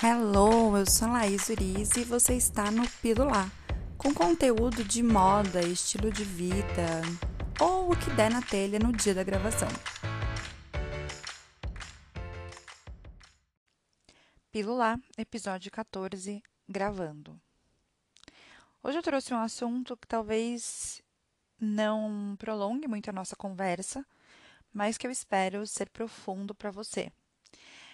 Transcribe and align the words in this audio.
Hello, 0.00 0.76
eu 0.76 0.86
sou 0.86 1.08
Laís 1.08 1.48
Uriz 1.48 1.96
e 1.96 2.04
você 2.04 2.34
está 2.34 2.70
no 2.70 2.88
Pílula, 3.02 3.50
com 3.96 4.14
conteúdo 4.14 4.84
de 4.84 5.02
moda, 5.02 5.60
estilo 5.60 6.12
de 6.12 6.22
vida 6.22 7.02
ou 7.60 7.90
o 7.90 7.96
que 7.96 8.08
der 8.10 8.30
na 8.30 8.40
telha 8.40 8.78
no 8.78 8.92
dia 8.92 9.12
da 9.12 9.24
gravação. 9.24 9.66
Pílula, 14.52 15.00
episódio 15.16 15.68
14, 15.72 16.44
gravando. 16.68 17.36
Hoje 18.80 18.98
eu 18.98 19.02
trouxe 19.02 19.34
um 19.34 19.38
assunto 19.38 19.96
que 19.96 20.06
talvez 20.06 21.02
não 21.60 22.36
prolongue 22.38 22.86
muito 22.86 23.10
a 23.10 23.12
nossa 23.12 23.34
conversa, 23.34 24.06
mas 24.72 24.96
que 24.96 25.08
eu 25.08 25.10
espero 25.10 25.66
ser 25.66 25.90
profundo 25.90 26.54
para 26.54 26.70
você. 26.70 27.10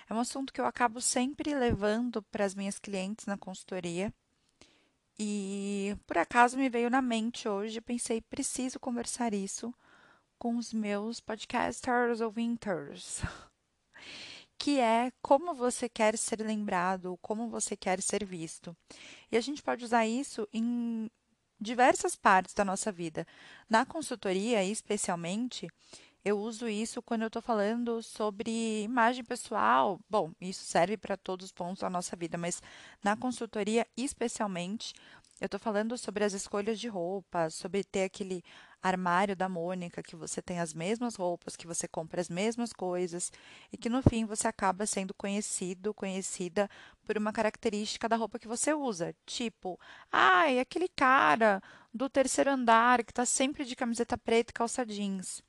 É 0.09 0.14
um 0.14 0.21
assunto 0.21 0.52
que 0.52 0.61
eu 0.61 0.66
acabo 0.66 1.00
sempre 1.00 1.55
levando 1.55 2.23
para 2.23 2.45
as 2.45 2.55
minhas 2.55 2.79
clientes 2.79 3.27
na 3.27 3.38
consultoria. 3.38 4.12
E 5.19 5.96
por 6.06 6.19
acaso 6.19 6.56
me 6.56 6.69
veio 6.69 6.91
na 6.91 7.01
mente 7.01 7.48
hoje, 7.48 7.80
pensei, 7.80 8.20
preciso 8.20 8.80
conversar 8.80 9.32
isso 9.32 9.73
com 10.38 10.56
os 10.56 10.73
meus 10.73 11.20
podcasters 11.20 12.20
ouvintes. 12.20 13.23
que 14.59 14.79
é 14.80 15.12
como 15.23 15.55
você 15.55 15.88
quer 15.88 16.16
ser 16.16 16.41
lembrado, 16.41 17.18
como 17.23 17.48
você 17.48 17.77
quer 17.77 18.01
ser 18.01 18.24
visto. 18.24 18.77
E 19.30 19.37
a 19.37 19.41
gente 19.41 19.62
pode 19.62 19.84
usar 19.84 20.07
isso 20.07 20.48
em 20.52 21.10
diversas 21.60 22.16
partes 22.16 22.55
da 22.55 22.65
nossa 22.65 22.91
vida. 22.91 23.27
Na 23.68 23.87
consultoria, 23.87 24.65
especialmente, 24.65 25.68
eu 26.24 26.38
uso 26.38 26.69
isso 26.69 27.02
quando 27.02 27.23
eu 27.23 27.27
estou 27.27 27.42
falando 27.42 28.02
sobre 28.02 28.82
imagem 28.82 29.23
pessoal. 29.23 30.01
Bom, 30.09 30.32
isso 30.41 30.65
serve 30.65 30.96
para 30.96 31.16
todos 31.16 31.46
os 31.46 31.52
pontos 31.52 31.80
da 31.80 31.91
nossa 31.91 32.16
vida, 32.16 32.38
mas 32.38 32.62
na 33.02 33.15
consultoria, 33.15 33.87
especialmente, 33.96 34.95
eu 35.40 35.46
estou 35.46 35.60
falando 35.60 35.99
sobre 35.99 36.24
as 36.24 36.32
escolhas 36.32 36.80
de 36.80 36.88
roupa, 36.88 37.51
sobre 37.51 37.84
ter 37.84 38.04
aquele 38.04 38.43
armário 38.82 39.37
da 39.37 39.49
Mônica, 39.49 40.02
que 40.02 40.16
você 40.16 40.40
tem 40.40 40.60
as 40.60 40.73
mesmas 40.73 41.16
roupas, 41.16 41.57
que 41.57 41.66
você 41.66 41.87
compra 41.87 42.21
as 42.21 42.29
mesmas 42.30 42.73
coisas 42.73 43.30
e 43.73 43.77
que 43.77 43.90
no 43.90 44.02
fim 44.02 44.24
você 44.24 44.49
acaba 44.49 44.87
sendo 44.87 45.12
conhecido, 45.12 45.93
conhecida 45.93 46.71
por 47.04 47.18
uma 47.18 47.32
característica 47.32 48.09
da 48.09 48.16
roupa 48.16 48.38
que 48.38 48.49
você 48.49 48.73
usa. 48.73 49.15
Tipo, 49.27 49.79
ai, 50.10 50.59
ah, 50.59 50.62
aquele 50.62 50.88
cara 50.88 51.62
do 51.93 52.09
terceiro 52.09 52.51
andar 52.51 53.04
que 53.04 53.12
está 53.12 53.27
sempre 53.27 53.65
de 53.65 53.77
camiseta 53.77 54.16
preta 54.16 54.51
e 54.52 54.54
calça 54.54 54.87
jeans. 54.87 55.43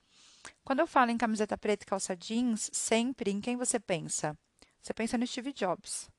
Quando 0.63 0.79
eu 0.79 0.87
falo 0.87 1.11
em 1.11 1.17
camiseta 1.17 1.57
preta 1.57 1.83
e 1.83 1.87
calça 1.87 2.15
jeans, 2.15 2.69
sempre 2.73 3.31
em 3.31 3.41
quem 3.41 3.57
você 3.57 3.79
pensa? 3.79 4.37
Você 4.81 4.93
pensa 4.93 5.17
no 5.17 5.25
Steve 5.25 5.53
Jobs. 5.53 6.09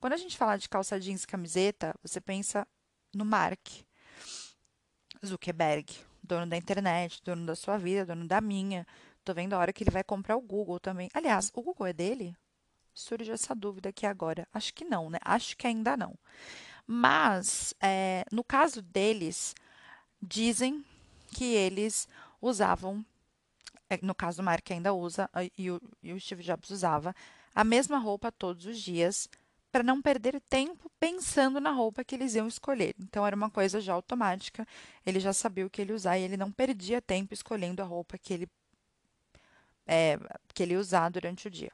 Quando 0.00 0.12
a 0.12 0.16
gente 0.16 0.36
fala 0.36 0.56
de 0.56 0.68
calça 0.68 0.98
jeans 1.00 1.24
e 1.24 1.26
camiseta, 1.26 1.94
você 2.02 2.20
pensa 2.20 2.66
no 3.14 3.24
Mark 3.24 3.68
Zuckerberg, 5.24 5.92
dono 6.22 6.46
da 6.46 6.56
internet, 6.56 7.20
dono 7.24 7.44
da 7.46 7.56
sua 7.56 7.76
vida, 7.76 8.06
dono 8.06 8.26
da 8.26 8.40
minha. 8.40 8.86
Tô 9.24 9.34
vendo 9.34 9.54
a 9.54 9.58
hora 9.58 9.72
que 9.72 9.82
ele 9.82 9.90
vai 9.90 10.04
comprar 10.04 10.36
o 10.36 10.40
Google 10.40 10.78
também. 10.78 11.08
Aliás, 11.12 11.50
o 11.54 11.62
Google 11.62 11.86
é 11.86 11.92
dele? 11.92 12.36
Surge 12.94 13.30
essa 13.30 13.54
dúvida 13.54 13.90
aqui 13.90 14.06
agora. 14.06 14.46
Acho 14.52 14.72
que 14.72 14.84
não, 14.84 15.10
né? 15.10 15.18
Acho 15.22 15.56
que 15.56 15.66
ainda 15.66 15.96
não. 15.96 16.18
Mas, 16.86 17.74
é, 17.80 18.24
no 18.32 18.42
caso 18.42 18.80
deles, 18.80 19.54
dizem 20.20 20.84
que 21.28 21.44
eles 21.44 22.08
usavam 22.40 23.04
no 24.02 24.14
caso 24.14 24.42
o 24.42 24.44
Mark 24.44 24.70
ainda 24.70 24.92
usa 24.92 25.30
e 25.56 25.70
o, 25.70 25.80
e 26.02 26.12
o 26.12 26.20
Steve 26.20 26.42
Jobs 26.42 26.70
usava 26.70 27.14
a 27.54 27.64
mesma 27.64 27.98
roupa 27.98 28.30
todos 28.30 28.66
os 28.66 28.80
dias 28.80 29.28
para 29.70 29.82
não 29.82 30.00
perder 30.00 30.40
tempo 30.48 30.90
pensando 30.98 31.60
na 31.60 31.70
roupa 31.70 32.04
que 32.04 32.14
eles 32.14 32.34
iam 32.34 32.48
escolher. 32.48 32.94
Então 32.98 33.26
era 33.26 33.36
uma 33.36 33.50
coisa 33.50 33.80
já 33.80 33.92
automática, 33.92 34.66
ele 35.04 35.20
já 35.20 35.32
sabia 35.32 35.66
o 35.66 35.70
que 35.70 35.82
ele 35.82 35.92
usar 35.92 36.18
e 36.18 36.22
ele 36.22 36.36
não 36.36 36.50
perdia 36.50 37.02
tempo 37.02 37.34
escolhendo 37.34 37.82
a 37.82 37.84
roupa 37.84 38.18
que 38.18 38.32
ele 38.32 38.48
é, 39.86 40.18
que 40.54 40.62
ele 40.62 40.72
ia 40.72 40.80
usar 40.80 41.08
durante 41.08 41.48
o 41.48 41.50
dia. 41.50 41.72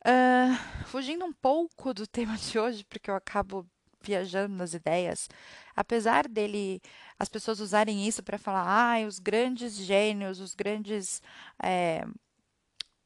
Uh, 0.00 0.86
fugindo 0.86 1.24
um 1.24 1.32
pouco 1.32 1.92
do 1.92 2.06
tema 2.08 2.36
de 2.36 2.58
hoje, 2.58 2.84
porque 2.84 3.10
eu 3.10 3.16
acabo 3.16 3.66
viajando 4.08 4.54
nas 4.54 4.72
ideias, 4.72 5.28
apesar 5.76 6.26
dele, 6.26 6.80
as 7.18 7.28
pessoas 7.28 7.60
usarem 7.60 8.08
isso 8.08 8.22
para 8.22 8.38
falar, 8.38 8.64
ah, 8.66 9.06
os 9.06 9.18
grandes 9.18 9.74
gênios, 9.74 10.40
os 10.40 10.54
grandes 10.54 11.20
é, 11.62 12.06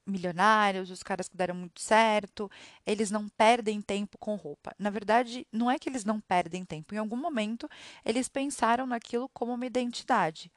milionários, 0.06 0.90
os 0.90 1.02
caras 1.02 1.28
que 1.28 1.36
deram 1.36 1.56
muito 1.56 1.80
certo, 1.80 2.48
eles 2.86 3.10
não 3.10 3.28
perdem 3.28 3.82
tempo 3.82 4.16
com 4.16 4.36
roupa. 4.36 4.72
Na 4.78 4.90
verdade, 4.90 5.44
não 5.50 5.68
é 5.68 5.76
que 5.76 5.88
eles 5.88 6.04
não 6.04 6.20
perdem 6.20 6.64
tempo. 6.64 6.94
Em 6.94 6.98
algum 6.98 7.16
momento, 7.16 7.68
eles 8.04 8.28
pensaram 8.28 8.86
naquilo 8.86 9.28
como 9.30 9.52
uma 9.52 9.66
identidade. 9.66 10.50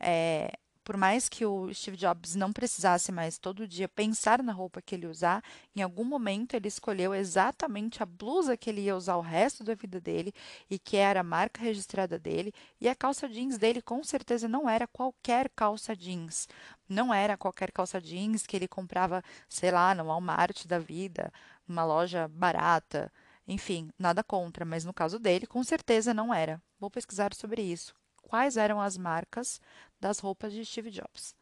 É, 0.00 0.50
por 0.84 0.96
mais 0.96 1.28
que 1.28 1.46
o 1.46 1.72
Steve 1.72 1.96
Jobs 1.96 2.34
não 2.34 2.52
precisasse 2.52 3.12
mais 3.12 3.38
todo 3.38 3.68
dia 3.68 3.88
pensar 3.88 4.42
na 4.42 4.52
roupa 4.52 4.82
que 4.82 4.94
ele 4.94 5.06
usar, 5.06 5.42
em 5.74 5.82
algum 5.82 6.04
momento 6.04 6.54
ele 6.54 6.68
escolheu 6.68 7.14
exatamente 7.14 8.02
a 8.02 8.06
blusa 8.06 8.56
que 8.56 8.68
ele 8.68 8.82
ia 8.82 8.96
usar 8.96 9.16
o 9.16 9.20
resto 9.20 9.62
da 9.62 9.74
vida 9.74 10.00
dele 10.00 10.32
e 10.68 10.78
que 10.78 10.96
era 10.96 11.20
a 11.20 11.24
marca 11.24 11.62
registrada 11.62 12.18
dele, 12.18 12.52
e 12.80 12.88
a 12.88 12.94
calça 12.94 13.28
jeans 13.28 13.58
dele 13.58 13.80
com 13.80 14.02
certeza 14.02 14.48
não 14.48 14.68
era 14.68 14.86
qualquer 14.86 15.48
calça 15.54 15.94
jeans. 15.94 16.48
Não 16.88 17.12
era 17.14 17.36
qualquer 17.36 17.70
calça 17.72 18.00
jeans 18.00 18.46
que 18.46 18.56
ele 18.56 18.68
comprava, 18.68 19.22
sei 19.48 19.70
lá, 19.70 19.94
no 19.94 20.04
Walmart 20.04 20.66
da 20.66 20.78
vida, 20.78 21.32
numa 21.66 21.84
loja 21.84 22.28
barata. 22.28 23.12
Enfim, 23.46 23.90
nada 23.98 24.22
contra, 24.22 24.64
mas 24.64 24.84
no 24.84 24.92
caso 24.92 25.18
dele, 25.18 25.46
com 25.46 25.62
certeza 25.64 26.12
não 26.12 26.34
era. 26.34 26.60
Vou 26.78 26.90
pesquisar 26.90 27.34
sobre 27.34 27.62
isso 27.62 27.94
quais 28.32 28.56
eram 28.56 28.80
as 28.80 28.96
marcas 28.96 29.60
das 30.02 30.18
roupas 30.18 30.52
de 30.52 30.64
Steve 30.64 30.90
Jobs. 30.90 31.34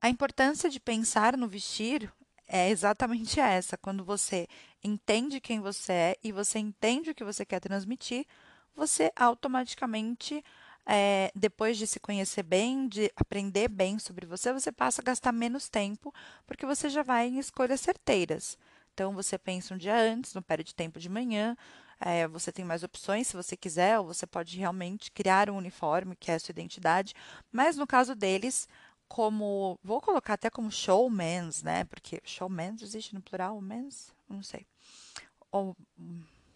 A 0.00 0.08
importância 0.10 0.68
de 0.68 0.78
pensar 0.78 1.36
no 1.36 1.48
vestir 1.48 2.12
é 2.46 2.68
exatamente 2.68 3.40
essa. 3.40 3.78
Quando 3.78 4.04
você 4.04 4.46
entende 4.84 5.40
quem 5.40 5.58
você 5.58 5.92
é 5.92 6.16
e 6.22 6.30
você 6.30 6.58
entende 6.58 7.10
o 7.10 7.14
que 7.14 7.24
você 7.24 7.46
quer 7.46 7.60
transmitir, 7.60 8.26
você 8.76 9.10
automaticamente, 9.16 10.44
é, 10.84 11.32
depois 11.34 11.78
de 11.78 11.86
se 11.86 11.98
conhecer 11.98 12.42
bem, 12.42 12.86
de 12.88 13.10
aprender 13.16 13.68
bem 13.68 13.98
sobre 13.98 14.26
você, 14.26 14.52
você 14.52 14.70
passa 14.70 15.00
a 15.00 15.04
gastar 15.04 15.32
menos 15.32 15.68
tempo, 15.68 16.12
porque 16.46 16.66
você 16.66 16.90
já 16.90 17.02
vai 17.02 17.28
em 17.28 17.38
escolhas 17.38 17.80
certeiras. 17.80 18.58
Então, 18.92 19.14
você 19.14 19.38
pensa 19.38 19.72
um 19.72 19.78
dia 19.78 19.96
antes, 19.96 20.34
não 20.34 20.42
perde 20.42 20.74
tempo 20.74 21.00
de 21.00 21.08
manhã, 21.08 21.56
é, 22.04 22.26
você 22.26 22.50
tem 22.50 22.64
mais 22.64 22.82
opções 22.82 23.28
se 23.28 23.36
você 23.36 23.56
quiser, 23.56 23.98
ou 23.98 24.06
você 24.06 24.26
pode 24.26 24.58
realmente 24.58 25.10
criar 25.10 25.48
um 25.48 25.56
uniforme, 25.56 26.16
que 26.16 26.30
é 26.30 26.34
a 26.34 26.38
sua 26.38 26.52
identidade. 26.52 27.14
Mas 27.50 27.76
no 27.76 27.86
caso 27.86 28.14
deles, 28.14 28.68
como. 29.08 29.78
Vou 29.84 30.00
colocar 30.00 30.34
até 30.34 30.50
como 30.50 30.70
showmans, 30.70 31.62
né? 31.62 31.84
Porque 31.84 32.20
showmans 32.24 32.82
existe 32.82 33.14
no 33.14 33.22
plural? 33.22 33.60
Mens? 33.60 34.12
Não 34.28 34.42
sei. 34.42 34.66
Ou 35.50 35.76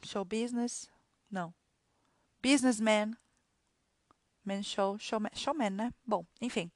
show 0.02 0.24
business? 0.24 0.90
Não. 1.30 1.54
Businessman. 2.42 3.16
Men 4.46 4.62
show, 4.62 4.96
showman, 4.98 5.30
showman, 5.34 5.70
né? 5.70 5.92
Bom, 6.06 6.24
enfim. 6.40 6.70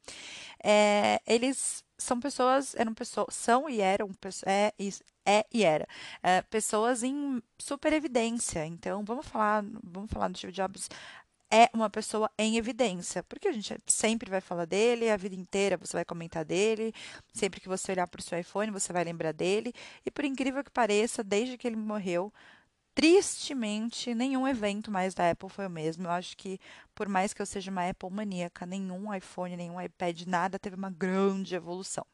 É, 0.63 1.21
eles 1.27 1.85
são 1.97 2.19
pessoas, 2.19 2.75
eram 2.75 2.93
pessoas, 2.93 3.35
são 3.35 3.69
e 3.71 3.81
eram, 3.81 4.11
é, 4.47 4.73
é 5.25 5.47
e 5.53 5.65
era, 5.65 5.87
é, 6.23 6.43
pessoas 6.43 7.03
em 7.03 7.41
super 7.59 7.93
evidência. 7.93 8.67
Então, 8.67 9.05
vamos 9.05 9.27
falar, 9.27 9.65
vamos 9.85 10.11
falar 10.11 10.29
do 10.29 10.37
Steve 10.37 10.53
Jobs 10.53 10.89
é 11.51 11.69
uma 11.75 11.91
pessoa 11.91 12.31
em 12.39 12.57
evidência, 12.57 13.23
porque 13.25 13.49
a 13.49 13.53
gente 13.53 13.77
sempre 13.87 14.31
vai 14.31 14.41
falar 14.41 14.67
dele, 14.67 15.11
a 15.11 15.17
vida 15.17 15.35
inteira 15.35 15.77
você 15.77 15.97
vai 15.97 16.05
comentar 16.05 16.45
dele, 16.45 16.95
sempre 17.35 17.61
que 17.61 17.69
você 17.69 17.91
olhar 17.91 18.07
para 18.07 18.21
o 18.21 18.23
seu 18.23 18.39
iPhone 18.39 18.71
você 18.71 18.93
vai 18.93 19.03
lembrar 19.03 19.33
dele, 19.33 19.73
e 20.07 20.11
por 20.11 20.25
incrível 20.25 20.63
que 20.63 20.71
pareça, 20.71 21.25
desde 21.25 21.59
que 21.59 21.67
ele 21.67 21.77
morreu, 21.77 22.33
tristemente, 23.01 24.15
nenhum 24.15 24.47
evento 24.47 24.91
mais 24.91 25.15
da 25.15 25.31
Apple 25.31 25.49
foi 25.49 25.67
o 25.67 25.71
mesmo. 25.71 26.07
Eu 26.07 26.11
acho 26.11 26.37
que, 26.37 26.61
por 26.95 27.09
mais 27.09 27.33
que 27.33 27.41
eu 27.41 27.47
seja 27.47 27.71
uma 27.71 27.89
Apple 27.89 28.11
maníaca, 28.11 28.67
nenhum 28.67 29.15
iPhone, 29.15 29.57
nenhum 29.57 29.81
iPad, 29.81 30.21
nada 30.27 30.59
teve 30.59 30.77
uma 30.77 30.91
grande 30.91 31.55
evolução. 31.55 32.07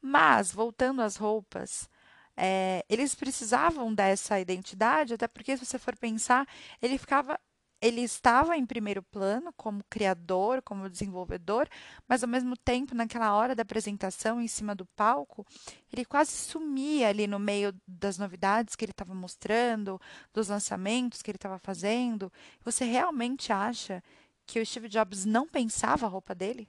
Mas, 0.00 0.50
voltando 0.52 1.02
às 1.02 1.14
roupas, 1.14 1.88
é, 2.36 2.84
eles 2.88 3.14
precisavam 3.14 3.94
dessa 3.94 4.40
identidade, 4.40 5.14
até 5.14 5.28
porque, 5.28 5.56
se 5.56 5.64
você 5.64 5.78
for 5.78 5.96
pensar, 5.96 6.48
ele 6.82 6.98
ficava 6.98 7.38
ele 7.82 8.00
estava 8.00 8.56
em 8.56 8.64
primeiro 8.64 9.02
plano 9.02 9.52
como 9.54 9.82
criador, 9.90 10.62
como 10.62 10.88
desenvolvedor, 10.88 11.68
mas 12.06 12.22
ao 12.22 12.28
mesmo 12.28 12.56
tempo, 12.56 12.94
naquela 12.94 13.34
hora 13.34 13.56
da 13.56 13.62
apresentação 13.62 14.40
em 14.40 14.46
cima 14.46 14.72
do 14.72 14.86
palco, 14.86 15.44
ele 15.92 16.04
quase 16.04 16.30
sumia 16.30 17.08
ali 17.08 17.26
no 17.26 17.40
meio 17.40 17.74
das 17.84 18.18
novidades 18.18 18.76
que 18.76 18.84
ele 18.84 18.92
estava 18.92 19.12
mostrando, 19.12 20.00
dos 20.32 20.46
lançamentos 20.46 21.22
que 21.22 21.30
ele 21.32 21.36
estava 21.36 21.58
fazendo. 21.58 22.32
Você 22.64 22.84
realmente 22.84 23.52
acha 23.52 24.00
que 24.46 24.60
o 24.60 24.64
Steve 24.64 24.88
Jobs 24.88 25.24
não 25.24 25.48
pensava 25.48 26.06
a 26.06 26.08
roupa 26.08 26.36
dele? 26.36 26.68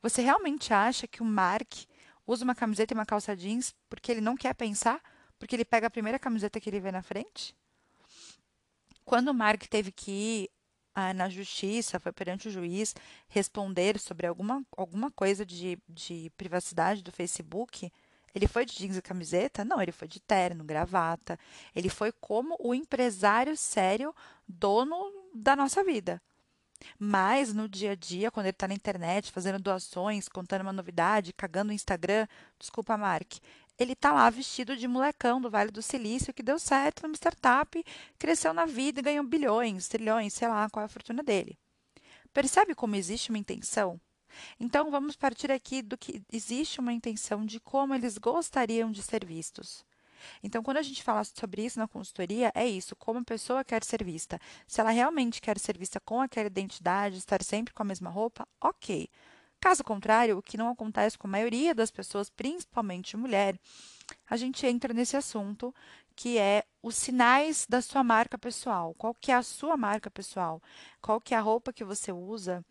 Você 0.00 0.22
realmente 0.22 0.72
acha 0.72 1.06
que 1.06 1.20
o 1.20 1.26
Mark 1.26 1.70
usa 2.26 2.44
uma 2.44 2.54
camiseta 2.54 2.94
e 2.94 2.96
uma 2.96 3.04
calça 3.04 3.36
jeans 3.36 3.74
porque 3.90 4.10
ele 4.10 4.22
não 4.22 4.38
quer 4.38 4.54
pensar, 4.54 5.02
porque 5.38 5.54
ele 5.54 5.66
pega 5.66 5.88
a 5.88 5.90
primeira 5.90 6.18
camiseta 6.18 6.58
que 6.58 6.70
ele 6.70 6.80
vê 6.80 6.90
na 6.90 7.02
frente? 7.02 7.54
Quando 9.08 9.28
o 9.28 9.34
Mark 9.34 9.62
teve 9.68 9.90
que 9.90 10.10
ir 10.10 10.50
ah, 10.94 11.14
na 11.14 11.30
justiça, 11.30 11.98
foi 11.98 12.12
perante 12.12 12.48
o 12.48 12.50
juiz 12.50 12.94
responder 13.26 13.98
sobre 13.98 14.26
alguma, 14.26 14.62
alguma 14.76 15.10
coisa 15.10 15.46
de, 15.46 15.78
de 15.88 16.30
privacidade 16.36 17.02
do 17.02 17.10
Facebook, 17.10 17.90
ele 18.34 18.46
foi 18.46 18.66
de 18.66 18.76
jeans 18.76 18.98
e 18.98 19.00
camiseta? 19.00 19.64
Não, 19.64 19.80
ele 19.80 19.92
foi 19.92 20.06
de 20.06 20.20
terno, 20.20 20.62
gravata. 20.62 21.38
Ele 21.74 21.88
foi 21.88 22.12
como 22.12 22.54
o 22.60 22.74
empresário 22.74 23.56
sério, 23.56 24.14
dono 24.46 25.10
da 25.34 25.56
nossa 25.56 25.82
vida. 25.82 26.20
Mas 26.98 27.54
no 27.54 27.66
dia 27.66 27.92
a 27.92 27.94
dia, 27.94 28.30
quando 28.30 28.44
ele 28.44 28.50
está 28.50 28.68
na 28.68 28.74
internet, 28.74 29.32
fazendo 29.32 29.58
doações, 29.58 30.28
contando 30.28 30.60
uma 30.60 30.72
novidade, 30.72 31.32
cagando 31.32 31.70
o 31.70 31.74
Instagram, 31.74 32.26
desculpa, 32.58 32.94
Mark, 32.98 33.38
ele 33.78 33.92
está 33.92 34.12
lá 34.12 34.28
vestido 34.28 34.76
de 34.76 34.88
molecão 34.88 35.40
do 35.40 35.48
Vale 35.48 35.70
do 35.70 35.80
Silício, 35.80 36.34
que 36.34 36.42
deu 36.42 36.58
certo 36.58 37.02
numa 37.02 37.14
startup, 37.14 37.84
cresceu 38.18 38.52
na 38.52 38.66
vida 38.66 38.98
e 39.00 39.02
ganhou 39.02 39.24
bilhões, 39.24 39.86
trilhões, 39.86 40.34
sei 40.34 40.48
lá 40.48 40.68
qual 40.68 40.82
é 40.82 40.86
a 40.86 40.88
fortuna 40.88 41.22
dele. 41.22 41.56
Percebe 42.32 42.74
como 42.74 42.96
existe 42.96 43.30
uma 43.30 43.38
intenção? 43.38 44.00
Então, 44.60 44.90
vamos 44.90 45.16
partir 45.16 45.50
aqui 45.50 45.80
do 45.80 45.96
que 45.96 46.22
existe 46.32 46.80
uma 46.80 46.92
intenção 46.92 47.46
de 47.46 47.60
como 47.60 47.94
eles 47.94 48.18
gostariam 48.18 48.90
de 48.90 49.02
ser 49.02 49.24
vistos. 49.24 49.84
Então, 50.42 50.62
quando 50.62 50.78
a 50.78 50.82
gente 50.82 51.02
fala 51.02 51.22
sobre 51.24 51.64
isso 51.64 51.78
na 51.78 51.88
consultoria, 51.88 52.50
é 52.54 52.66
isso, 52.66 52.96
como 52.96 53.20
a 53.20 53.24
pessoa 53.24 53.64
quer 53.64 53.84
ser 53.84 54.04
vista. 54.04 54.40
Se 54.66 54.80
ela 54.80 54.90
realmente 54.90 55.40
quer 55.40 55.58
ser 55.58 55.78
vista 55.78 56.00
com 56.00 56.20
aquela 56.20 56.48
identidade, 56.48 57.16
estar 57.16 57.42
sempre 57.42 57.72
com 57.72 57.82
a 57.82 57.86
mesma 57.86 58.10
roupa, 58.10 58.46
ok. 58.60 59.08
Caso 59.60 59.82
contrário, 59.82 60.38
o 60.38 60.42
que 60.42 60.56
não 60.56 60.68
acontece 60.68 61.18
com 61.18 61.26
a 61.26 61.30
maioria 61.30 61.74
das 61.74 61.90
pessoas, 61.90 62.30
principalmente 62.30 63.16
mulher, 63.16 63.58
a 64.28 64.36
gente 64.36 64.66
entra 64.66 64.94
nesse 64.94 65.16
assunto 65.16 65.74
que 66.14 66.38
é 66.38 66.64
os 66.82 66.96
sinais 66.96 67.66
da 67.68 67.80
sua 67.80 68.02
marca 68.02 68.36
pessoal. 68.36 68.94
Qual 68.94 69.14
que 69.14 69.30
é 69.30 69.34
a 69.34 69.42
sua 69.42 69.76
marca 69.76 70.10
pessoal? 70.10 70.62
Qual 71.00 71.20
que 71.20 71.34
é 71.34 71.36
a 71.36 71.40
roupa 71.40 71.72
que 71.72 71.84
você 71.84 72.10
usa? 72.12 72.64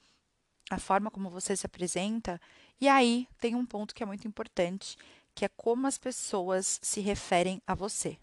A 0.69 0.78
forma 0.78 1.10
como 1.10 1.30
você 1.30 1.56
se 1.56 1.66
apresenta? 1.66 2.42
E 2.80 2.88
aí 2.88 3.28
tem 3.40 3.56
um 3.56 3.66
ponto 3.66 3.95
que 3.95 4.04
é 4.04 4.06
muito 4.06 4.28
importante, 4.28 4.98
que 5.33 5.45
é 5.45 5.50
como 5.50 5.88
as 5.88 5.98
pessoas 5.98 6.80
se 6.81 7.00
referem 7.00 7.62
a 7.66 7.74
você. 7.74 8.18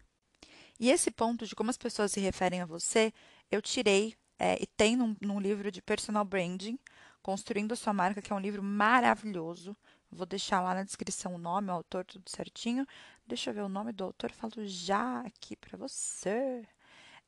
E 0.79 0.91
esse 0.91 1.11
ponto 1.11 1.47
de 1.47 1.55
como 1.55 1.71
as 1.71 1.79
pessoas 1.79 2.13
se 2.13 2.21
referem 2.21 2.61
a 2.61 2.67
você, 2.67 3.13
eu 3.51 3.63
tirei 3.63 4.15
é, 4.39 4.63
e 4.63 4.67
tem 4.67 4.97
num, 4.97 5.17
num 5.21 5.41
livro 5.41 5.71
de 5.71 5.81
personal 5.81 6.25
branding, 6.25 6.79
Construindo 7.25 7.75
Sua 7.75 7.95
Marca, 7.95 8.21
que 8.21 8.31
é 8.31 8.37
um 8.37 8.39
livro 8.39 8.63
maravilhoso. 8.63 9.75
Vou 10.13 10.27
deixar 10.27 10.61
lá 10.61 10.75
na 10.75 10.83
descrição 10.83 11.35
o 11.35 11.39
nome, 11.39 11.71
o 11.71 11.73
autor, 11.73 12.05
tudo 12.05 12.29
certinho. 12.29 12.87
Deixa 13.27 13.49
eu 13.49 13.55
ver 13.55 13.63
o 13.63 13.69
nome 13.69 13.93
do 13.93 14.05
autor, 14.05 14.31
falo 14.31 14.53
já 14.67 15.21
aqui 15.21 15.57
para 15.57 15.79
você. 15.79 16.69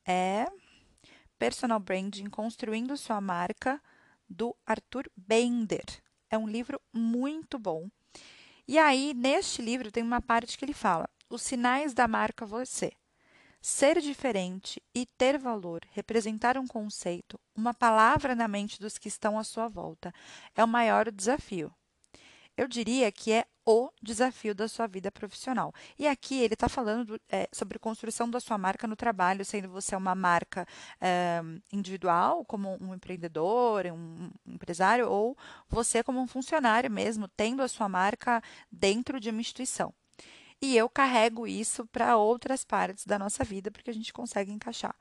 É 0.05 0.45
Personal 1.39 1.79
Branding 1.79 2.29
Construindo 2.29 2.95
Sua 2.95 3.19
Marca, 3.19 3.81
do 4.29 4.55
Arthur 4.67 5.09
Bender. 5.17 5.85
É 6.29 6.37
um 6.37 6.47
livro 6.47 6.79
muito 6.93 7.57
bom. 7.57 7.89
E 8.67 8.77
aí, 8.77 9.15
neste 9.15 9.63
livro, 9.63 9.91
tem 9.91 10.03
uma 10.03 10.21
parte 10.21 10.59
que 10.59 10.63
ele 10.63 10.73
fala: 10.75 11.09
os 11.27 11.41
sinais 11.41 11.95
da 11.95 12.07
marca 12.07 12.45
você. 12.45 12.91
Ser 13.69 13.99
diferente 13.99 14.81
e 14.95 15.05
ter 15.05 15.37
valor, 15.37 15.81
representar 15.91 16.57
um 16.57 16.65
conceito, 16.65 17.37
uma 17.53 17.73
palavra 17.73 18.33
na 18.33 18.47
mente 18.47 18.79
dos 18.79 18.97
que 18.97 19.09
estão 19.09 19.37
à 19.37 19.43
sua 19.43 19.67
volta, 19.67 20.13
é 20.55 20.63
o 20.63 20.67
maior 20.67 21.11
desafio. 21.11 21.69
Eu 22.55 22.65
diria 22.65 23.11
que 23.11 23.33
é 23.33 23.45
o 23.65 23.91
desafio 24.01 24.55
da 24.55 24.69
sua 24.69 24.87
vida 24.87 25.11
profissional. 25.11 25.73
E 25.99 26.07
aqui 26.07 26.39
ele 26.39 26.53
está 26.53 26.69
falando 26.69 27.19
é, 27.29 27.49
sobre 27.51 27.77
construção 27.77 28.29
da 28.29 28.39
sua 28.39 28.57
marca 28.57 28.87
no 28.87 28.95
trabalho, 28.95 29.43
sendo 29.43 29.67
você 29.67 29.97
uma 29.97 30.15
marca 30.15 30.65
é, 31.01 31.41
individual, 31.69 32.45
como 32.45 32.77
um 32.81 32.95
empreendedor, 32.95 33.85
um, 33.87 34.31
um 34.45 34.53
empresário, 34.53 35.09
ou 35.09 35.37
você 35.67 36.01
como 36.01 36.21
um 36.21 36.27
funcionário 36.27 36.89
mesmo, 36.89 37.27
tendo 37.27 37.61
a 37.61 37.67
sua 37.67 37.89
marca 37.89 38.41
dentro 38.71 39.19
de 39.19 39.29
uma 39.29 39.41
instituição. 39.41 39.93
E 40.61 40.75
eu 40.75 40.89
carrego 40.89 41.45
isso 41.47 41.85
para 41.87 42.17
outras 42.17 42.65
partes 42.65 43.05
da 43.05 43.19
nossa 43.19 43.43
vida, 43.43 43.69
porque 43.69 43.89
a 43.89 43.93
gente 43.93 44.11
consegue 44.11 44.51
encaixar. 44.51 44.95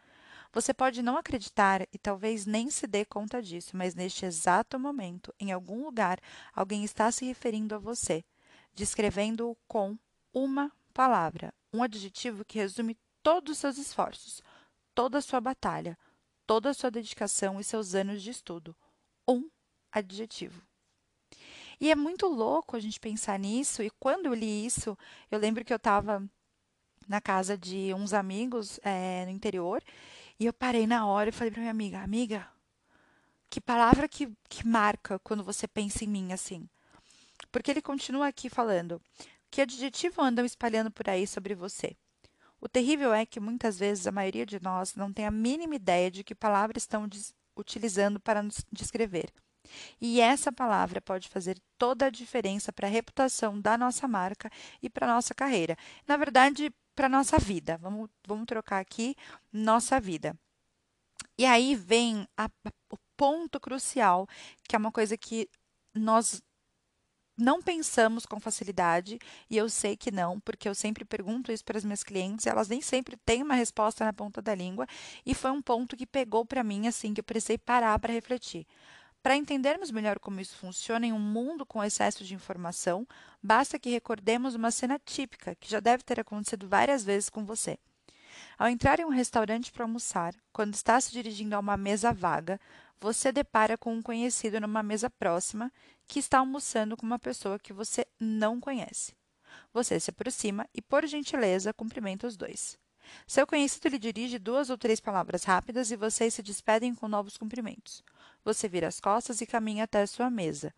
Você 0.52 0.72
pode 0.72 1.02
não 1.02 1.16
acreditar 1.16 1.82
e 1.92 1.98
talvez 1.98 2.46
nem 2.46 2.70
se 2.70 2.86
dê 2.86 3.04
conta 3.04 3.42
disso, 3.42 3.76
mas 3.76 3.94
neste 3.94 4.24
exato 4.24 4.78
momento, 4.78 5.34
em 5.40 5.52
algum 5.52 5.84
lugar, 5.84 6.18
alguém 6.54 6.84
está 6.84 7.10
se 7.10 7.24
referindo 7.24 7.74
a 7.74 7.78
você 7.78 8.24
descrevendo-o 8.76 9.56
com 9.66 9.98
uma 10.34 10.70
palavra, 10.92 11.52
um 11.72 11.82
adjetivo 11.82 12.44
que 12.44 12.58
resume 12.58 12.96
todos 13.22 13.52
os 13.52 13.58
seus 13.58 13.78
esforços, 13.78 14.42
toda 14.94 15.18
a 15.18 15.22
sua 15.22 15.40
batalha, 15.40 15.98
toda 16.46 16.70
a 16.70 16.74
sua 16.74 16.90
dedicação 16.90 17.58
e 17.58 17.64
seus 17.64 17.94
anos 17.94 18.22
de 18.22 18.30
estudo. 18.30 18.76
Um 19.26 19.48
adjetivo. 19.90 20.62
E 21.80 21.90
é 21.90 21.94
muito 21.94 22.26
louco 22.26 22.76
a 22.76 22.80
gente 22.80 22.98
pensar 22.98 23.38
nisso, 23.38 23.82
e 23.82 23.90
quando 23.90 24.26
eu 24.26 24.34
li 24.34 24.66
isso, 24.66 24.96
eu 25.30 25.38
lembro 25.38 25.64
que 25.64 25.72
eu 25.72 25.76
estava 25.76 26.22
na 27.06 27.20
casa 27.20 27.56
de 27.56 27.92
uns 27.94 28.12
amigos 28.12 28.80
é, 28.82 29.24
no 29.26 29.30
interior, 29.30 29.82
e 30.38 30.46
eu 30.46 30.52
parei 30.52 30.86
na 30.86 31.06
hora 31.06 31.28
e 31.28 31.32
falei 31.32 31.50
para 31.50 31.60
minha 31.60 31.70
amiga: 31.70 32.00
Amiga, 32.00 32.48
que 33.48 33.60
palavra 33.60 34.08
que, 34.08 34.32
que 34.48 34.66
marca 34.66 35.18
quando 35.20 35.44
você 35.44 35.68
pensa 35.68 36.04
em 36.04 36.08
mim 36.08 36.32
assim? 36.32 36.68
Porque 37.52 37.70
ele 37.70 37.82
continua 37.82 38.28
aqui 38.28 38.48
falando: 38.48 39.00
que 39.50 39.60
adjetivo 39.60 40.20
andam 40.22 40.44
espalhando 40.44 40.90
por 40.90 41.08
aí 41.08 41.26
sobre 41.26 41.54
você? 41.54 41.96
O 42.60 42.68
terrível 42.68 43.12
é 43.12 43.24
que 43.24 43.38
muitas 43.38 43.78
vezes 43.78 44.06
a 44.06 44.12
maioria 44.12 44.46
de 44.46 44.60
nós 44.60 44.94
não 44.94 45.12
tem 45.12 45.26
a 45.26 45.30
mínima 45.30 45.76
ideia 45.76 46.10
de 46.10 46.24
que 46.24 46.34
palavras 46.34 46.82
estão 46.82 47.08
utilizando 47.56 48.18
para 48.18 48.42
nos 48.42 48.64
descrever. 48.72 49.32
E 50.00 50.20
essa 50.20 50.52
palavra 50.52 51.00
pode 51.00 51.28
fazer 51.28 51.58
toda 51.78 52.06
a 52.06 52.10
diferença 52.10 52.72
para 52.72 52.88
a 52.88 52.90
reputação 52.90 53.60
da 53.60 53.76
nossa 53.76 54.06
marca 54.08 54.50
e 54.82 54.88
para 54.88 55.06
a 55.06 55.14
nossa 55.14 55.34
carreira. 55.34 55.76
Na 56.06 56.16
verdade, 56.16 56.72
para 56.94 57.06
a 57.06 57.10
nossa 57.10 57.38
vida. 57.38 57.76
Vamos, 57.78 58.08
vamos 58.26 58.46
trocar 58.46 58.80
aqui 58.80 59.14
nossa 59.52 60.00
vida. 60.00 60.36
E 61.38 61.44
aí 61.44 61.74
vem 61.74 62.26
a, 62.36 62.50
o 62.90 62.96
ponto 63.16 63.60
crucial, 63.60 64.26
que 64.66 64.74
é 64.74 64.78
uma 64.78 64.90
coisa 64.90 65.16
que 65.16 65.48
nós 65.94 66.42
não 67.36 67.60
pensamos 67.60 68.24
com 68.24 68.40
facilidade, 68.40 69.18
e 69.50 69.56
eu 69.58 69.68
sei 69.68 69.94
que 69.94 70.10
não, 70.10 70.40
porque 70.40 70.66
eu 70.66 70.74
sempre 70.74 71.04
pergunto 71.04 71.52
isso 71.52 71.64
para 71.64 71.76
as 71.76 71.84
minhas 71.84 72.02
clientes, 72.02 72.46
elas 72.46 72.68
nem 72.68 72.80
sempre 72.80 73.16
têm 73.26 73.42
uma 73.42 73.54
resposta 73.54 74.04
na 74.04 74.12
ponta 74.12 74.40
da 74.40 74.54
língua, 74.54 74.86
e 75.24 75.34
foi 75.34 75.50
um 75.50 75.60
ponto 75.60 75.96
que 75.96 76.06
pegou 76.06 76.46
para 76.46 76.64
mim 76.64 76.86
assim 76.86 77.12
que 77.12 77.20
eu 77.20 77.24
precisei 77.24 77.58
parar 77.58 77.98
para 77.98 78.12
refletir. 78.12 78.66
Para 79.26 79.34
entendermos 79.34 79.90
melhor 79.90 80.20
como 80.20 80.40
isso 80.40 80.56
funciona 80.56 81.04
em 81.04 81.12
um 81.12 81.18
mundo 81.18 81.66
com 81.66 81.82
excesso 81.82 82.22
de 82.22 82.32
informação, 82.32 83.04
basta 83.42 83.76
que 83.76 83.90
recordemos 83.90 84.54
uma 84.54 84.70
cena 84.70 85.00
típica 85.04 85.56
que 85.56 85.68
já 85.68 85.80
deve 85.80 86.04
ter 86.04 86.20
acontecido 86.20 86.68
várias 86.68 87.02
vezes 87.02 87.28
com 87.28 87.44
você. 87.44 87.76
Ao 88.56 88.68
entrar 88.68 89.00
em 89.00 89.04
um 89.04 89.08
restaurante 89.08 89.72
para 89.72 89.82
almoçar, 89.82 90.32
quando 90.52 90.74
está 90.74 91.00
se 91.00 91.10
dirigindo 91.10 91.56
a 91.56 91.58
uma 91.58 91.76
mesa 91.76 92.12
vaga, 92.12 92.60
você 93.00 93.32
depara 93.32 93.76
com 93.76 93.94
um 93.94 94.00
conhecido 94.00 94.60
numa 94.60 94.80
mesa 94.80 95.10
próxima 95.10 95.72
que 96.06 96.20
está 96.20 96.38
almoçando 96.38 96.96
com 96.96 97.04
uma 97.04 97.18
pessoa 97.18 97.58
que 97.58 97.72
você 97.72 98.06
não 98.20 98.60
conhece. 98.60 99.12
Você 99.74 99.98
se 99.98 100.10
aproxima 100.10 100.68
e, 100.72 100.80
por 100.80 101.04
gentileza, 101.04 101.74
cumprimenta 101.74 102.28
os 102.28 102.36
dois. 102.36 102.78
Seu 103.26 103.46
conhecido 103.46 103.88
lhe 103.88 103.98
dirige 103.98 104.38
duas 104.38 104.70
ou 104.70 104.78
três 104.78 105.00
palavras 105.00 105.44
rápidas 105.44 105.90
e 105.90 105.96
vocês 105.96 106.34
se 106.34 106.42
despedem 106.42 106.94
com 106.94 107.08
novos 107.08 107.36
cumprimentos. 107.36 108.04
Você 108.46 108.68
vira 108.68 108.86
as 108.86 109.00
costas 109.00 109.40
e 109.40 109.46
caminha 109.46 109.82
até 109.82 110.02
a 110.02 110.06
sua 110.06 110.30
mesa. 110.30 110.72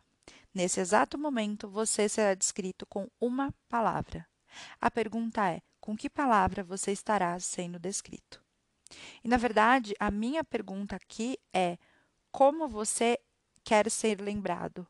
Nesse 0.55 0.81
exato 0.81 1.19
momento, 1.19 1.69
você 1.69 2.09
será 2.09 2.33
descrito 2.33 2.87
com 2.87 3.07
uma 3.21 3.55
palavra. 3.69 4.27
A 4.81 4.91
pergunta 4.91 5.47
é: 5.51 5.61
com 5.79 5.95
que 5.95 6.09
palavra 6.09 6.65
você 6.65 6.93
estará 6.93 7.39
sendo 7.39 7.79
descrito? 7.79 8.43
E, 9.23 9.29
na 9.29 9.37
verdade, 9.37 9.95
a 10.01 10.11
minha 10.11 10.43
pergunta 10.43 10.97
aqui 10.97 11.39
é: 11.53 11.77
como 12.33 12.67
você 12.67 13.19
quer 13.63 13.91
ser 13.91 14.19
lembrado? 14.19 14.87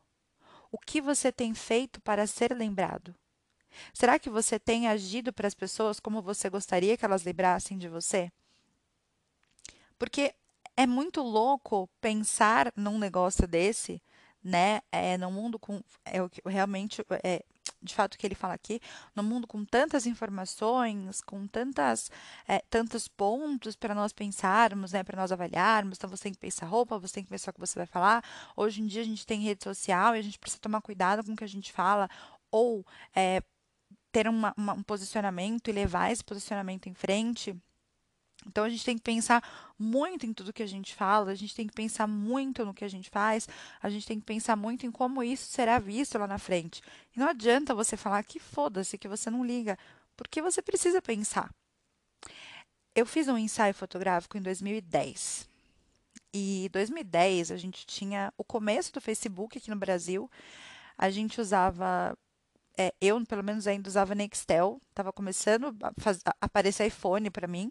O 0.71 0.77
que 0.77 1.01
você 1.01 1.33
tem 1.33 1.53
feito 1.53 1.99
para 1.99 2.25
ser 2.25 2.55
lembrado? 2.55 3.13
Será 3.93 4.17
que 4.17 4.29
você 4.29 4.57
tem 4.57 4.87
agido 4.87 5.33
para 5.33 5.49
as 5.49 5.53
pessoas 5.53 5.99
como 5.99 6.21
você 6.21 6.49
gostaria 6.49 6.95
que 6.95 7.03
elas 7.03 7.25
lembrassem 7.25 7.77
de 7.77 7.89
você? 7.89 8.31
Porque 9.97 10.33
é 10.79 10.87
muito 10.87 11.21
louco 11.21 11.89
pensar 11.99 12.71
num 12.73 12.97
negócio 12.97 13.45
desse, 13.45 14.01
né? 14.41 14.79
É, 14.89 15.17
no 15.17 15.29
mundo 15.29 15.59
com. 15.59 15.81
É, 16.05 16.19
realmente 16.49 17.05
é, 17.21 17.43
de 17.83 17.93
fato 17.93 18.17
que 18.17 18.25
ele 18.25 18.33
fala 18.33 18.53
aqui, 18.53 18.79
no 19.13 19.21
mundo 19.21 19.45
com 19.45 19.65
tantas 19.65 20.05
informações, 20.05 21.19
com 21.19 21.45
tantas, 21.47 22.09
é, 22.47 22.59
tantos 22.69 23.09
pontos 23.09 23.75
para 23.75 23.93
nós 23.93 24.13
pensarmos, 24.13 24.93
né, 24.93 25.03
para 25.03 25.19
nós 25.19 25.33
avaliarmos. 25.33 25.97
Então 25.97 26.09
você 26.09 26.23
tem 26.23 26.33
que 26.33 26.39
pensar 26.39 26.65
roupa, 26.65 26.97
você 26.97 27.15
tem 27.15 27.23
que 27.25 27.29
pensar 27.29 27.51
o 27.51 27.53
que 27.53 27.59
você 27.59 27.77
vai 27.77 27.85
falar. 27.85 28.23
Hoje 28.55 28.81
em 28.81 28.87
dia 28.87 29.01
a 29.01 29.05
gente 29.05 29.25
tem 29.25 29.41
rede 29.41 29.63
social 29.65 30.15
e 30.15 30.19
a 30.19 30.21
gente 30.21 30.39
precisa 30.39 30.61
tomar 30.61 30.81
cuidado 30.81 31.25
com 31.25 31.33
o 31.33 31.35
que 31.35 31.43
a 31.43 31.47
gente 31.47 31.73
fala. 31.73 32.09
ou 32.51 32.85
é, 33.13 33.41
ter 34.11 34.27
uma, 34.27 34.53
uma, 34.57 34.73
um 34.73 34.83
posicionamento 34.83 35.67
e 35.69 35.73
levar 35.73 36.11
esse 36.11 36.23
posicionamento 36.23 36.87
em 36.87 36.93
frente. 36.93 37.55
Então 38.45 38.63
a 38.63 38.69
gente 38.69 38.85
tem 38.85 38.97
que 38.97 39.03
pensar 39.03 39.43
muito 39.77 40.25
em 40.25 40.33
tudo 40.33 40.53
que 40.53 40.63
a 40.63 40.67
gente 40.67 40.95
fala, 40.95 41.31
a 41.31 41.35
gente 41.35 41.55
tem 41.55 41.67
que 41.67 41.73
pensar 41.73 42.07
muito 42.07 42.65
no 42.65 42.73
que 42.73 42.85
a 42.85 42.87
gente 42.87 43.09
faz, 43.09 43.47
a 43.81 43.89
gente 43.89 44.07
tem 44.07 44.19
que 44.19 44.25
pensar 44.25 44.55
muito 44.55 44.85
em 44.85 44.91
como 44.91 45.21
isso 45.21 45.51
será 45.51 45.77
visto 45.77 46.17
lá 46.17 46.27
na 46.27 46.37
frente. 46.37 46.81
E 47.15 47.19
não 47.19 47.27
adianta 47.27 47.75
você 47.75 47.97
falar 47.97 48.23
que 48.23 48.39
foda-se, 48.39 48.97
que 48.97 49.07
você 49.07 49.29
não 49.29 49.45
liga, 49.45 49.77
porque 50.15 50.41
você 50.41 50.61
precisa 50.61 51.01
pensar. 51.01 51.49
Eu 52.95 53.05
fiz 53.05 53.27
um 53.27 53.37
ensaio 53.37 53.73
fotográfico 53.73 54.37
em 54.37 54.41
2010. 54.41 55.47
E 56.33 56.69
2010 56.71 57.51
a 57.51 57.57
gente 57.57 57.85
tinha 57.85 58.33
o 58.37 58.43
começo 58.43 58.93
do 58.93 59.01
Facebook 59.01 59.57
aqui 59.57 59.69
no 59.69 59.75
Brasil. 59.75 60.29
A 60.97 61.09
gente 61.09 61.39
usava 61.39 62.17
é, 62.79 62.93
eu 63.01 63.21
pelo 63.25 63.43
menos 63.43 63.67
ainda 63.67 63.89
usava 63.89 64.15
Nextel, 64.15 64.81
estava 64.89 65.11
começando 65.11 65.75
a, 65.83 65.89
a 65.89 66.35
aparecer 66.39 66.87
iPhone 66.87 67.29
para 67.29 67.45
mim. 67.45 67.69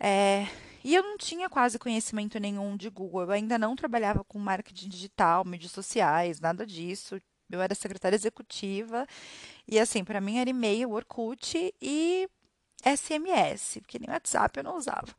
É, 0.00 0.44
e 0.82 0.92
eu 0.92 1.04
não 1.04 1.16
tinha 1.16 1.48
quase 1.48 1.78
conhecimento 1.78 2.40
nenhum 2.40 2.76
de 2.76 2.90
Google. 2.90 3.22
Eu 3.22 3.30
ainda 3.30 3.56
não 3.56 3.76
trabalhava 3.76 4.24
com 4.24 4.40
marketing 4.40 4.88
digital, 4.88 5.44
mídias 5.44 5.70
sociais, 5.70 6.40
nada 6.40 6.66
disso. 6.66 7.22
Eu 7.48 7.62
era 7.62 7.76
secretária 7.76 8.16
executiva 8.16 9.06
e 9.68 9.78
assim, 9.78 10.02
para 10.02 10.20
mim 10.20 10.38
era 10.38 10.50
e-mail, 10.50 10.90
Orkut 10.90 11.72
e 11.80 12.28
SMS, 12.84 13.78
porque 13.82 14.00
nem 14.00 14.10
WhatsApp 14.10 14.58
eu 14.58 14.64
não 14.64 14.76
usava. 14.76 15.14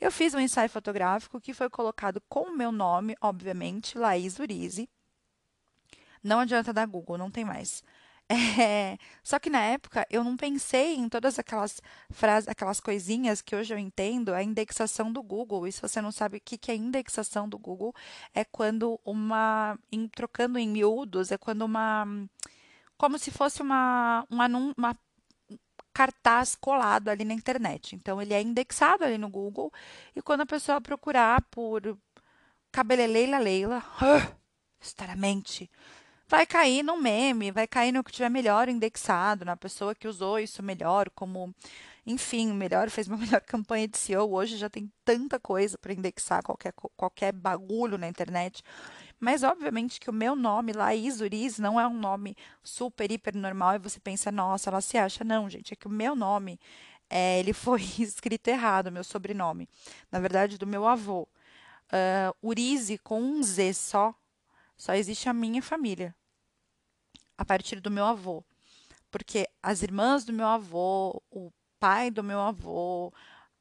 Eu 0.00 0.10
fiz 0.10 0.32
um 0.32 0.40
ensaio 0.40 0.70
fotográfico 0.70 1.38
que 1.38 1.52
foi 1.52 1.68
colocado 1.68 2.22
com 2.30 2.44
o 2.44 2.56
meu 2.56 2.72
nome, 2.72 3.14
obviamente, 3.20 3.98
Laís 3.98 4.38
Urize. 4.38 4.88
Não 6.24 6.40
adianta 6.40 6.72
dar 6.72 6.86
Google, 6.86 7.18
não 7.18 7.30
tem 7.30 7.44
mais. 7.44 7.84
É, 8.28 8.98
só 9.22 9.38
que 9.38 9.48
na 9.48 9.60
época 9.60 10.04
eu 10.10 10.24
não 10.24 10.36
pensei 10.36 10.96
em 10.96 11.08
todas 11.08 11.38
aquelas 11.38 11.80
frases, 12.10 12.48
aquelas 12.48 12.80
coisinhas 12.80 13.40
que 13.40 13.54
hoje 13.54 13.72
eu 13.72 13.78
entendo, 13.78 14.34
a 14.34 14.42
indexação 14.42 15.12
do 15.12 15.22
Google. 15.22 15.66
E 15.66 15.72
se 15.72 15.80
você 15.80 16.00
não 16.00 16.10
sabe 16.10 16.38
o 16.38 16.40
que 16.40 16.58
que 16.58 16.72
é 16.72 16.74
indexação 16.74 17.48
do 17.48 17.58
Google, 17.58 17.94
é 18.34 18.44
quando 18.44 19.00
uma, 19.04 19.78
em, 19.92 20.08
trocando 20.08 20.58
em 20.58 20.68
miúdos, 20.68 21.30
é 21.30 21.38
quando 21.38 21.62
uma, 21.62 22.04
como 22.98 23.18
se 23.18 23.30
fosse 23.30 23.62
uma, 23.62 24.26
uma, 24.28 24.46
uma 24.76 24.96
cartaz 25.92 26.56
colado 26.56 27.08
ali 27.08 27.24
na 27.24 27.34
internet. 27.34 27.94
Então 27.94 28.20
ele 28.20 28.34
é 28.34 28.42
indexado 28.42 29.04
ali 29.04 29.18
no 29.18 29.28
Google 29.30 29.72
e 30.14 30.22
quando 30.22 30.42
a 30.42 30.46
pessoa 30.46 30.80
procurar 30.80 31.42
por 31.50 31.96
cabeleleila 32.72 33.38
Leila, 33.38 33.84
estaramente 34.80 35.70
vai 36.28 36.46
cair 36.46 36.82
no 36.82 37.00
meme, 37.00 37.50
vai 37.50 37.66
cair 37.66 37.92
no 37.92 38.02
que 38.02 38.12
tiver 38.12 38.28
melhor 38.28 38.68
indexado, 38.68 39.44
na 39.44 39.56
pessoa 39.56 39.94
que 39.94 40.08
usou 40.08 40.38
isso 40.38 40.62
melhor, 40.62 41.08
como, 41.10 41.54
enfim, 42.06 42.52
melhor, 42.52 42.90
fez 42.90 43.06
uma 43.06 43.16
melhor 43.18 43.40
campanha 43.40 43.86
de 43.86 43.96
SEO. 43.96 44.32
Hoje 44.32 44.56
já 44.56 44.68
tem 44.68 44.90
tanta 45.04 45.38
coisa 45.38 45.78
para 45.78 45.92
indexar 45.92 46.42
qualquer, 46.42 46.72
qualquer 46.96 47.32
bagulho 47.32 47.96
na 47.96 48.08
internet. 48.08 48.62
Mas, 49.18 49.42
obviamente, 49.42 49.98
que 50.00 50.10
o 50.10 50.12
meu 50.12 50.36
nome, 50.36 50.72
Laís 50.72 51.20
Uriz, 51.20 51.58
não 51.58 51.80
é 51.80 51.86
um 51.86 51.98
nome 51.98 52.36
super, 52.62 53.10
hiper 53.10 53.34
normal 53.36 53.76
e 53.76 53.78
você 53.78 53.98
pensa, 53.98 54.30
nossa, 54.30 54.68
ela 54.68 54.80
se 54.80 54.98
acha. 54.98 55.24
Não, 55.24 55.48
gente, 55.48 55.72
é 55.72 55.76
que 55.76 55.86
o 55.86 55.90
meu 55.90 56.14
nome, 56.14 56.60
é, 57.08 57.38
ele 57.38 57.52
foi 57.54 57.82
escrito 57.98 58.48
errado, 58.48 58.92
meu 58.92 59.04
sobrenome. 59.04 59.68
Na 60.10 60.18
verdade, 60.18 60.58
do 60.58 60.66
meu 60.66 60.86
avô. 60.86 61.28
Uh, 61.86 62.34
Urize 62.42 62.98
com 62.98 63.22
um 63.22 63.42
Z 63.44 63.72
só, 63.74 64.12
só 64.76 64.94
existe 64.94 65.28
a 65.28 65.32
minha 65.32 65.62
família, 65.62 66.14
a 67.36 67.44
partir 67.44 67.80
do 67.80 67.90
meu 67.90 68.04
avô. 68.04 68.44
Porque 69.10 69.48
as 69.62 69.82
irmãs 69.82 70.24
do 70.24 70.32
meu 70.32 70.46
avô, 70.46 71.22
o 71.30 71.50
pai 71.78 72.10
do 72.10 72.22
meu 72.22 72.40
avô, 72.40 73.12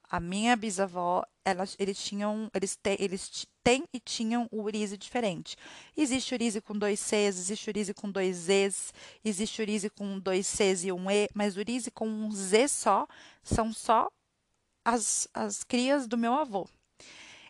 a 0.09 0.19
minha 0.19 0.55
bisavó, 0.55 1.23
elas, 1.43 1.75
eles 1.79 2.03
tinham, 2.03 2.49
eles, 2.53 2.75
te, 2.75 2.97
eles 2.99 3.47
têm 3.63 3.83
e 3.93 3.99
tinham 3.99 4.47
o 4.51 4.61
Urize 4.63 4.97
diferente. 4.97 5.55
Existe 5.95 6.33
Urize 6.33 6.61
com 6.61 6.77
dois 6.77 6.99
Cs, 6.99 7.37
existe 7.37 7.69
Urize 7.69 7.93
com 7.93 8.09
dois 8.09 8.49
Es, 8.49 8.93
existe 9.23 9.61
Urize 9.61 9.89
com 9.89 10.19
dois 10.19 10.47
Cs 10.47 10.85
e 10.85 10.91
um 10.91 11.09
E, 11.09 11.29
mas 11.33 11.57
Urize 11.57 11.91
com 11.91 12.07
um 12.07 12.31
Z 12.31 12.67
só 12.67 13.07
são 13.43 13.71
só 13.71 14.11
as, 14.83 15.27
as 15.33 15.63
crias 15.63 16.07
do 16.07 16.17
meu 16.17 16.33
avô. 16.33 16.67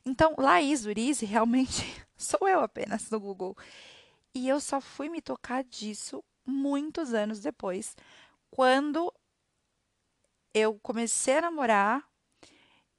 Então, 0.05 0.35
Laís 0.37 0.85
Urize 0.85 1.25
realmente 1.25 1.83
sou 2.17 2.47
eu 2.47 2.59
apenas 2.61 3.09
no 3.09 3.19
Google. 3.19 3.55
E 4.33 4.47
eu 4.47 4.59
só 4.59 4.81
fui 4.81 5.09
me 5.09 5.21
tocar 5.21 5.63
disso 5.63 6.23
muitos 6.45 7.13
anos 7.13 7.39
depois, 7.39 7.95
quando 8.51 9.11
eu 10.53 10.79
comecei 10.81 11.37
a 11.37 11.41
namorar. 11.41 12.03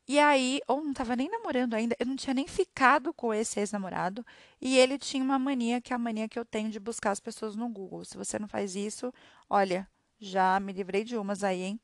E 0.09 0.21
aí, 0.21 0.61
ou 0.69 0.83
não 0.83 0.93
estava 0.93 1.17
nem 1.17 1.29
namorando 1.29 1.75
ainda, 1.75 1.97
eu 1.99 2.07
não 2.07 2.15
tinha 2.15 2.33
nem 2.33 2.47
ficado 2.47 3.13
com 3.13 3.35
esse 3.35 3.59
ex-namorado. 3.59 4.25
E 4.61 4.79
ele 4.79 4.99
tinha 4.99 5.23
uma 5.25 5.39
mania, 5.39 5.81
que 5.81 5.93
é 5.93 5.97
a 5.97 5.99
mania 5.99 6.29
que 6.29 6.39
eu 6.39 6.45
tenho 6.45 6.71
de 6.71 6.79
buscar 6.79 7.11
as 7.11 7.19
pessoas 7.19 7.57
no 7.57 7.69
Google. 7.69 8.05
Se 8.05 8.17
você 8.17 8.39
não 8.39 8.47
faz 8.47 8.77
isso, 8.77 9.13
olha, 9.51 9.89
já 10.19 10.61
me 10.61 10.73
livrei 10.73 11.03
de 11.03 11.17
umas 11.17 11.43
aí, 11.43 11.63
hein? 11.63 11.81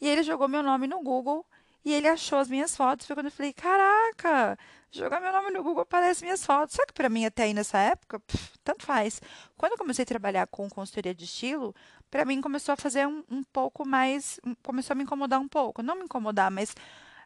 E 0.00 0.08
ele 0.08 0.22
jogou 0.22 0.48
meu 0.48 0.62
nome 0.62 0.86
no 0.86 1.02
Google 1.02 1.46
e 1.84 1.92
ele 1.92 2.08
achou 2.08 2.38
as 2.38 2.48
minhas 2.48 2.76
fotos. 2.76 3.06
Foi 3.06 3.16
quando 3.16 3.26
eu 3.26 3.32
falei: 3.32 3.52
caraca, 3.52 4.58
jogar 4.92 5.20
meu 5.20 5.32
nome 5.32 5.50
no 5.50 5.62
Google 5.62 5.82
aparece 5.82 6.22
minhas 6.22 6.44
fotos. 6.44 6.76
Só 6.76 6.86
que 6.86 6.92
para 6.92 7.08
mim, 7.08 7.24
até 7.24 7.44
aí 7.44 7.54
nessa 7.54 7.78
época, 7.78 8.20
pff, 8.20 8.58
tanto 8.62 8.84
faz. 8.84 9.20
Quando 9.56 9.72
eu 9.72 9.78
comecei 9.78 10.02
a 10.02 10.06
trabalhar 10.06 10.46
com 10.46 10.68
consultoria 10.68 11.14
de 11.14 11.24
estilo, 11.24 11.74
para 12.10 12.24
mim 12.24 12.40
começou 12.40 12.72
a 12.72 12.76
fazer 12.76 13.06
um, 13.06 13.24
um 13.30 13.42
pouco 13.42 13.86
mais. 13.86 14.38
Começou 14.62 14.94
a 14.94 14.96
me 14.96 15.04
incomodar 15.04 15.40
um 15.40 15.48
pouco. 15.48 15.82
Não 15.82 15.96
me 15.96 16.04
incomodar, 16.04 16.50
mas 16.50 16.74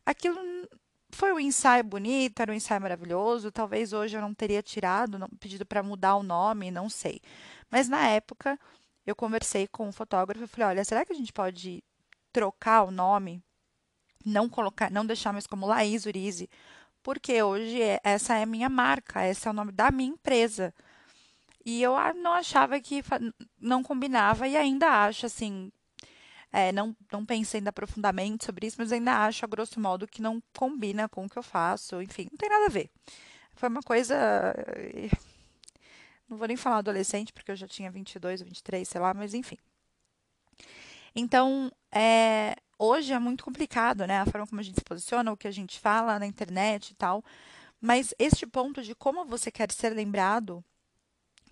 aquilo 0.04 0.38
foi 1.11 1.32
um 1.32 1.40
ensaio 1.40 1.85
bonito, 1.85 2.40
era 2.40 2.52
um 2.52 2.54
ensaio 2.54 2.80
maravilhoso. 2.80 3.50
Talvez 3.50 3.92
hoje 3.92 4.16
eu 4.16 4.20
não 4.20 4.35
teria 4.35 4.62
tirado, 4.62 5.18
não, 5.18 5.28
pedido 5.40 5.66
para 5.66 5.82
mudar 5.82 6.16
o 6.16 6.23
nome, 6.23 6.70
não 6.70 6.88
sei. 6.88 7.20
Mas 7.70 7.88
na 7.88 8.08
época 8.08 8.58
eu 9.06 9.14
conversei 9.16 9.66
com 9.66 9.88
um 9.88 9.92
fotógrafo 9.92 10.44
e 10.44 10.49
falei: 10.49 10.68
olha, 10.68 10.85
será 10.85 11.04
que 11.04 11.12
a 11.12 11.16
gente 11.16 11.32
pode 11.32 11.82
trocar 12.32 12.85
o 12.85 12.90
nome 12.90 13.42
não 14.26 14.49
colocar, 14.49 14.90
não 14.90 15.06
deixar 15.06 15.32
mais 15.32 15.46
como 15.46 15.66
Laís 15.66 16.04
Urize, 16.04 16.50
porque 17.06 17.40
hoje 17.40 17.80
é, 17.80 18.00
essa 18.02 18.36
é 18.36 18.42
a 18.42 18.46
minha 18.46 18.68
marca, 18.68 19.25
esse 19.25 19.46
é 19.46 19.50
o 19.52 19.54
nome 19.54 19.70
da 19.70 19.92
minha 19.92 20.10
empresa. 20.10 20.75
E 21.64 21.80
eu 21.80 21.94
não 22.14 22.32
achava 22.32 22.80
que 22.80 23.00
não 23.60 23.80
combinava 23.80 24.48
e 24.48 24.56
ainda 24.56 24.88
acho 25.06 25.25
assim, 25.25 25.70
é, 26.52 26.72
não, 26.72 26.96
não 27.12 27.25
pensei 27.25 27.58
ainda 27.60 27.72
profundamente 27.72 28.44
sobre 28.44 28.66
isso, 28.66 28.78
mas 28.80 28.90
ainda 28.90 29.25
acho, 29.25 29.44
a 29.44 29.48
grosso 29.48 29.78
modo, 29.78 30.08
que 30.08 30.20
não 30.20 30.42
combina 30.58 31.08
com 31.08 31.25
o 31.25 31.28
que 31.28 31.38
eu 31.38 31.44
faço. 31.44 32.02
Enfim, 32.02 32.26
não 32.28 32.36
tem 32.36 32.48
nada 32.48 32.66
a 32.66 32.70
ver. 32.70 32.90
Foi 33.54 33.68
uma 33.68 33.82
coisa. 33.82 34.16
Eh, 34.66 35.08
não 36.28 36.36
vou 36.36 36.48
nem 36.48 36.56
falar 36.56 36.78
adolescente, 36.78 37.32
porque 37.32 37.52
eu 37.52 37.56
já 37.56 37.68
tinha 37.68 37.88
22 37.88 38.40
ou 38.40 38.46
23, 38.48 38.88
sei 38.88 39.00
lá, 39.00 39.14
mas 39.14 39.32
enfim. 39.32 39.58
Então, 41.14 41.70
é, 41.92 42.56
hoje 42.78 43.12
é 43.12 43.18
muito 43.18 43.45
complicado, 43.45 44.06
né? 44.06 44.21
A 44.21 44.26
forma 44.26 44.47
como 44.47 44.61
a 44.61 44.64
gente 44.64 44.76
se 44.76 44.85
posiciona, 44.85 45.33
o 45.33 45.37
que 45.37 45.49
a 45.49 45.52
gente 45.52 45.78
fala 45.78 46.18
na 46.18 46.26
internet 46.26 46.90
e 46.90 46.95
tal. 46.95 47.25
Mas 47.80 48.14
este 48.18 48.47
ponto 48.47 48.83
de 48.83 48.95
como 48.95 49.25
você 49.25 49.50
quer 49.50 49.71
ser 49.71 49.90
lembrado, 49.90 50.64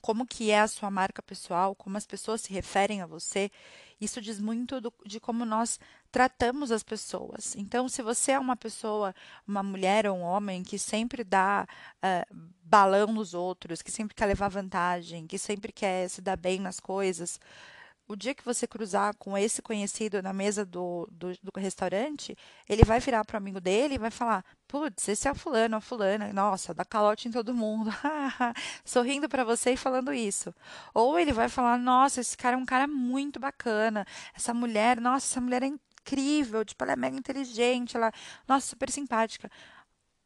como 0.00 0.26
que 0.26 0.50
é 0.50 0.61
a 0.61 0.69
sua 0.69 0.90
marca 0.90 1.23
pessoal, 1.23 1.75
como 1.75 1.97
as 1.97 2.07
pessoas 2.07 2.43
se 2.43 2.52
referem 2.52 3.00
a 3.00 3.07
você, 3.07 3.50
isso 3.99 4.21
diz 4.21 4.38
muito 4.38 4.78
do, 4.78 4.93
de 5.07 5.19
como 5.19 5.47
nós 5.47 5.81
tratamos 6.12 6.71
as 6.71 6.83
pessoas. 6.83 7.57
Então, 7.57 7.88
se 7.88 8.02
você 8.02 8.33
é 8.33 8.38
uma 8.38 8.54
pessoa, 8.54 9.14
uma 9.49 9.62
mulher 9.62 10.07
ou 10.07 10.19
um 10.19 10.23
homem 10.23 10.62
que 10.62 10.78
sempre 10.78 11.25
dá 11.25 11.66
uh, 12.02 12.37
balão 12.62 13.14
nos 13.14 13.33
outros, 13.33 13.81
que 13.81 13.90
sempre 13.90 14.14
quer 14.14 14.26
levar 14.26 14.49
vantagem, 14.49 15.26
que 15.26 15.38
sempre 15.38 15.73
quer 15.73 16.09
se 16.09 16.21
dar 16.21 16.37
bem 16.37 16.61
nas 16.61 16.78
coisas, 16.78 17.40
o 18.06 18.14
dia 18.14 18.34
que 18.34 18.44
você 18.44 18.66
cruzar 18.66 19.14
com 19.16 19.37
esse 19.37 19.62
conhecido 19.62 20.23
na 20.23 20.32
mesa 20.32 20.64
do, 20.64 21.08
do, 21.11 21.32
do 21.42 21.50
restaurante, 21.56 22.37
ele 22.68 22.84
vai 22.84 23.00
virar 23.00 23.25
para 23.25 23.37
o 23.37 23.38
amigo 23.38 23.61
dele 23.61 23.94
e 23.94 23.99
vai 23.99 24.11
falar: 24.11 24.44
Putz, 24.68 25.08
esse 25.08 25.26
é 25.26 25.32
o 25.32 25.34
fulano, 25.34 25.76
a 25.76 25.80
fulana, 25.80 26.32
nossa, 26.32 26.75
dá 26.75 26.84
calote 26.84 27.28
em 27.28 27.30
todo 27.30 27.54
mundo, 27.54 27.90
sorrindo 28.84 29.28
para 29.28 29.44
você 29.44 29.73
e 29.73 29.76
falando 29.76 30.12
isso. 30.12 30.54
Ou 30.92 31.18
ele 31.18 31.32
vai 31.32 31.49
falar: 31.49 31.78
Nossa, 31.78 32.20
esse 32.20 32.37
cara 32.37 32.56
é 32.56 32.58
um 32.58 32.66
cara 32.66 32.87
muito 32.87 33.40
bacana, 33.40 34.06
essa 34.34 34.52
mulher, 34.52 35.00
nossa, 35.00 35.26
essa 35.26 35.40
mulher 35.40 35.62
é 35.62 35.66
incrível, 35.66 36.64
tipo, 36.64 36.84
ela 36.84 36.92
é 36.92 36.96
mega 36.96 37.16
inteligente, 37.16 37.96
ela, 37.96 38.12
nossa, 38.46 38.66
super 38.66 38.90
simpática. 38.90 39.50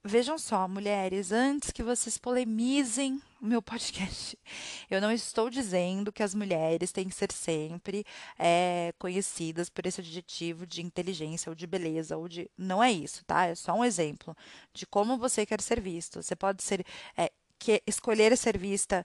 Vejam 0.09 0.38
só, 0.38 0.67
mulheres, 0.67 1.33
antes 1.33 1.71
que 1.71 1.83
vocês 1.83 2.17
polemizem 2.17 3.21
o 3.43 3.45
meu 3.45 3.61
podcast, 3.61 4.38
eu 4.91 5.03
não 5.03 5.12
estou 5.12 5.50
dizendo 5.50 6.11
que 6.11 6.23
as 6.23 6.35
mulheres 6.35 6.91
têm 6.91 7.11
que 7.11 7.15
ser 7.15 7.31
sempre 7.31 8.07
é, 8.38 8.95
conhecidas 8.99 9.69
por 9.69 9.85
esse 9.85 10.00
adjetivo 10.00 10.67
de 10.67 10.81
inteligência 10.81 11.50
ou 11.50 11.55
de 11.55 11.67
beleza 11.67 12.17
ou 12.17 12.27
de. 12.27 12.50
Não 12.57 12.83
é 12.83 12.91
isso, 12.91 13.23
tá? 13.27 13.49
É 13.49 13.55
só 13.55 13.75
um 13.75 13.85
exemplo 13.85 14.35
de 14.73 14.87
como 14.87 15.19
você 15.19 15.45
quer 15.45 15.61
ser 15.61 15.79
visto. 15.79 16.23
Você 16.23 16.35
pode 16.35 16.62
ser 16.62 16.87
é, 17.15 17.31
que 17.59 17.83
escolher 17.87 18.35
ser 18.35 18.57
vista 18.57 19.05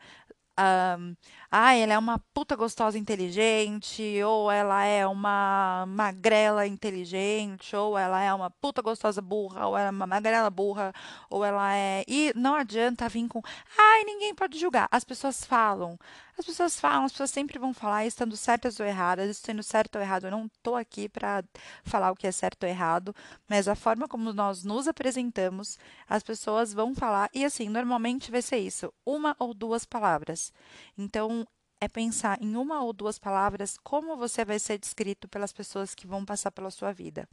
Um, 0.60 1.16
ah, 1.52 1.76
ela 1.76 1.94
é 1.94 1.98
uma 1.98 2.20
puta 2.34 2.56
gostosa 2.56 2.98
inteligente, 2.98 4.22
ou 4.24 4.52
ela 4.52 4.84
é 4.84 5.06
uma 5.06 5.86
magrela 5.88 6.66
inteligente, 6.68 7.76
ou 7.76 7.98
ela 7.98 8.22
é 8.22 8.34
uma 8.34 8.50
puta 8.50 8.82
gostosa 8.82 9.22
burra, 9.22 9.68
ou 9.68 9.78
ela 9.78 9.88
é 9.88 9.92
uma 9.92 10.08
magrela 10.08 10.50
burra, 10.50 10.94
ou 11.30 11.44
ela 11.46 11.76
é. 11.76 12.04
E 12.08 12.34
não 12.36 12.56
adianta 12.56 13.10
vir 13.10 13.28
com. 13.28 13.42
Ai, 13.78 14.04
ninguém 14.04 14.34
pode 14.36 14.60
julgar. 14.60 14.88
As 14.92 15.04
pessoas 15.04 15.46
falam. 15.46 15.98
As 16.38 16.46
pessoas 16.46 16.80
falam, 16.80 17.06
as 17.06 17.12
pessoas 17.12 17.30
sempre 17.30 17.60
vão 17.60 17.74
falar, 17.74 18.06
estando 18.08 18.36
certas 18.36 18.80
ou 18.80 18.86
erradas, 18.86 19.30
estando 19.30 19.62
certo 19.62 19.98
ou 19.98 20.02
errado. 20.02 20.26
Eu 20.26 20.32
não 20.32 20.50
tô 20.64 20.76
aqui 20.76 21.08
para 21.08 21.44
falar 21.84 22.12
o 22.12 22.16
que 22.16 22.26
é 22.26 22.32
certo 22.32 22.64
ou 22.64 22.70
errado, 22.70 23.16
mas 23.48 23.68
a 23.68 23.76
forma 23.76 24.08
como 24.08 24.34
nós 24.34 24.64
nos 24.64 24.88
apresentamos, 24.88 25.78
as 26.10 26.24
pessoas 26.24 26.74
vão 26.74 26.96
falar. 26.96 27.30
E 27.34 27.46
assim, 27.46 27.70
normalmente 27.70 28.32
vai 28.32 28.42
ser 28.42 28.58
isso: 28.58 28.92
uma 29.06 29.36
ou 29.38 29.54
duas 29.54 29.86
palavras. 29.86 30.43
Então, 30.98 31.46
é 31.80 31.88
pensar 31.88 32.42
em 32.42 32.56
uma 32.56 32.82
ou 32.82 32.94
duas 32.94 33.20
palavras 33.20 33.78
como 33.84 34.18
você 34.18 34.44
vai 34.44 34.58
ser 34.58 34.78
descrito 34.78 35.28
pelas 35.28 35.54
pessoas 35.54 35.94
que 35.94 36.08
vão 36.08 36.26
passar 36.26 36.52
pela 36.52 36.72
sua 36.72 36.92
vida. 36.92 37.28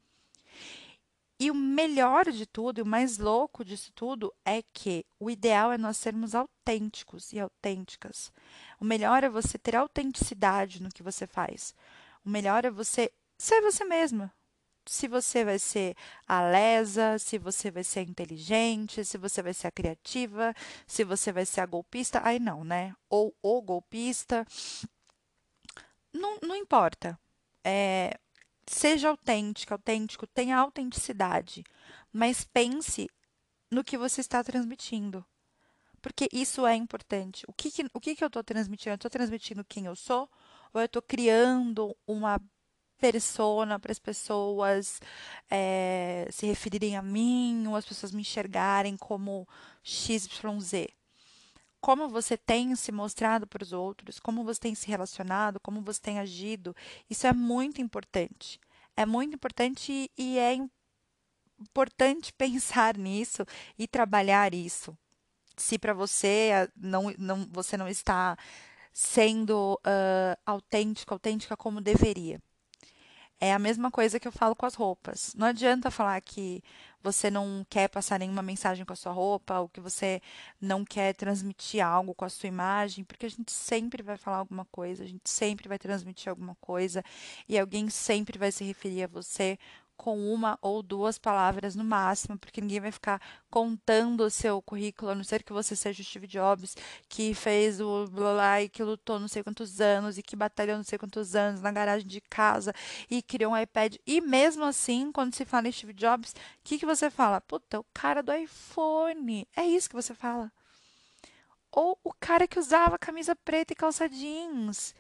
E 1.39 1.51
o 1.51 1.55
melhor 1.55 2.31
de 2.31 2.45
tudo, 2.45 2.79
e 2.79 2.83
o 2.83 2.87
mais 2.87 3.17
louco 3.17 3.65
disso 3.65 3.91
tudo, 3.95 4.31
é 4.45 4.63
que 4.75 5.07
o 5.19 5.31
ideal 5.31 5.73
é 5.73 5.79
nós 5.79 5.97
sermos 5.97 6.35
autênticos 6.35 7.33
e 7.33 7.41
autênticas. 7.41 8.31
O 8.79 8.85
melhor 8.85 9.25
é 9.25 9.29
você 9.31 9.57
ter 9.57 9.75
autenticidade 9.75 10.83
no 10.83 10.91
que 10.91 11.03
você 11.03 11.27
faz. 11.27 11.75
O 12.23 12.29
melhor 12.29 12.67
é 12.67 12.71
você 12.71 13.11
ser 13.39 13.63
você 13.63 13.85
mesma, 13.87 14.31
se 14.91 15.07
você 15.07 15.45
vai 15.45 15.57
ser 15.57 15.97
a 16.27 16.43
lesa, 16.43 17.17
se 17.17 17.39
você 17.39 17.71
vai 17.71 17.85
ser 17.85 18.03
inteligente, 18.03 19.05
se 19.05 19.17
você 19.17 19.41
vai 19.41 19.55
ser 19.55 19.69
a 19.69 19.71
criativa, 19.71 20.53
se 20.85 21.05
você 21.05 21.31
vai 21.31 21.47
ser 21.47 21.61
a 21.61 21.67
golpista, 21.67 22.21
aí 22.25 22.41
não, 22.41 22.65
né? 22.65 22.93
Ou 23.09 23.33
o 23.41 23.63
golpista. 23.63 24.45
Não, 26.13 26.39
não 26.43 26.57
importa. 26.57 27.17
É, 27.63 28.19
seja 28.67 29.11
autêntica, 29.11 29.75
autêntico, 29.75 30.27
tenha 30.27 30.57
autenticidade, 30.57 31.63
mas 32.13 32.43
pense 32.43 33.09
no 33.71 33.85
que 33.85 33.97
você 33.97 34.21
está 34.21 34.43
transmitindo. 34.43 35.25
Porque 36.03 36.29
isso 36.33 36.67
é 36.67 36.75
importante. 36.75 37.45
O 37.47 37.53
que, 37.53 37.71
que 37.71 37.87
o 37.95 38.01
que, 38.01 38.17
que 38.17 38.25
eu 38.25 38.29
estou 38.29 38.43
transmitindo? 38.43 38.91
Eu 38.91 38.97
estou 38.97 39.11
transmitindo 39.11 39.65
quem 39.65 39.87
eu 39.87 39.95
sou? 39.95 40.29
Ou 40.75 40.81
eu 40.81 40.87
estou 40.87 41.03
criando 41.03 41.97
uma 42.09 42.41
persona 43.01 43.79
para 43.79 43.93
as 43.93 43.99
pessoas 43.99 45.01
é, 45.51 46.29
se 46.31 46.47
referirem 46.47 46.97
a 46.97 47.03
mim 47.03 47.67
ou 47.67 47.75
as 47.75 47.87
pessoas 47.87 48.13
me 48.13 48.21
enxergarem 48.21 48.97
como 48.97 49.49
XYZ. 49.83 50.89
Como 51.81 52.09
você 52.11 52.37
tem 52.37 52.77
se 52.77 52.93
mostrado 52.93 53.47
para 53.47 53.63
os 53.63 53.73
outros, 53.73 54.21
como 54.21 54.45
você 54.45 54.61
tem 54.61 54.75
se 54.75 54.87
relacionado, 54.89 55.59
como 55.61 55.81
você 55.81 56.01
tem 56.01 56.19
agido, 56.19 56.77
isso 57.09 57.27
é 57.27 57.33
muito 57.33 57.81
importante. 57.81 58.61
É 58.95 59.07
muito 59.07 59.35
importante 59.35 60.11
e 60.17 60.39
é 60.39 60.59
importante 61.59 62.33
pensar 62.37 62.99
nisso 62.99 63.47
e 63.79 63.89
trabalhar 63.89 64.53
isso. 64.53 64.97
Se 65.57 65.79
para 65.79 65.95
você 65.95 66.69
não, 66.77 67.15
não, 67.19 67.49
você 67.51 67.77
não 67.77 67.89
está 67.89 68.37
sendo 68.93 69.75
uh, 69.75 70.37
autêntico, 70.45 71.15
autêntica 71.15 71.57
como 71.57 71.81
deveria. 71.81 72.41
É 73.41 73.55
a 73.55 73.59
mesma 73.59 73.91
coisa 73.91 74.21
que 74.21 74.29
eu 74.29 74.33
falo 74.33 74.55
com 74.55 74.67
as 74.67 74.75
roupas. 74.75 75.35
Não 75.35 75.47
adianta 75.47 75.91
falar 75.91 76.21
que 76.21 76.63
você 77.03 77.31
não 77.31 77.65
quer 77.71 77.89
passar 77.89 78.19
nenhuma 78.19 78.43
mensagem 78.43 78.85
com 78.85 78.93
a 78.93 78.97
sua 78.97 79.13
roupa, 79.13 79.59
ou 79.61 79.69
que 79.69 79.81
você 79.81 80.21
não 80.61 80.85
quer 80.85 81.15
transmitir 81.15 81.85
algo 81.85 82.15
com 82.15 82.27
a 82.27 82.29
sua 82.29 82.49
imagem, 82.49 83.03
porque 83.03 83.25
a 83.25 83.31
gente 83.31 83.51
sempre 83.51 84.03
vai 84.03 84.19
falar 84.19 84.37
alguma 84.37 84.67
coisa, 84.67 85.05
a 85.05 85.07
gente 85.07 85.31
sempre 85.31 85.69
vai 85.69 85.79
transmitir 85.79 86.29
alguma 86.29 86.55
coisa, 86.61 87.03
e 87.49 87.59
alguém 87.59 87.89
sempre 87.89 88.39
vai 88.39 88.53
se 88.53 88.63
referir 88.65 89.05
a 89.05 89.09
você 89.09 89.59
com 90.01 90.19
uma 90.33 90.59
ou 90.63 90.83
duas 90.83 91.19
palavras 91.19 91.77
no 91.77 91.85
máximo, 91.85 92.39
porque 92.39 92.63
ninguém 92.63 92.81
vai 92.81 92.91
ficar 92.91 93.21
contando 93.51 94.23
o 94.23 94.31
seu 94.31 94.63
currículo, 94.63 95.11
a 95.11 95.15
não 95.15 95.23
ser 95.23 95.43
que 95.43 95.53
você 95.53 95.77
seja 95.77 96.01
o 96.01 96.05
Steve 96.07 96.27
Jobs, 96.27 96.75
que 97.07 97.35
fez 97.35 97.83
o 97.83 98.07
blá 98.07 98.33
blá 98.33 98.63
e 98.63 98.71
que 98.71 98.83
lutou 98.83 99.21
não 99.21 99.29
sei 99.29 99.43
quantos 99.43 99.79
anos 99.79 100.17
e 100.17 100.23
que 100.23 100.35
batalhou 100.35 100.79
não 100.79 100.85
sei 100.85 100.99
quantos 100.99 101.37
anos 101.37 101.61
na 101.61 101.71
garagem 101.71 102.09
de 102.09 102.19
casa 102.23 102.73
e 103.11 103.21
criou 103.21 103.53
um 103.53 103.59
iPad. 103.59 103.97
E 104.07 104.23
mesmo 104.23 104.65
assim, 104.65 105.13
quando 105.13 105.35
se 105.35 105.45
fala 105.45 105.69
em 105.69 105.73
Steve 105.73 105.93
Jobs, 105.93 106.31
o 106.33 106.35
que, 106.65 106.79
que 106.79 106.87
você 106.87 107.11
fala? 107.11 107.39
Puta, 107.43 107.79
o 107.79 107.85
cara 107.93 108.23
do 108.23 108.33
iPhone. 108.33 109.47
É 109.55 109.67
isso 109.67 109.91
que 109.91 109.95
você 109.95 110.15
fala. 110.15 110.51
Ou 111.71 111.99
o 112.03 112.15
cara 112.19 112.49
que 112.49 112.59
usava 112.59 112.99
camisa 112.99 113.37
preta 113.37 113.75
e 113.75 113.77
calça 113.77 114.09
jeans. 114.09 114.95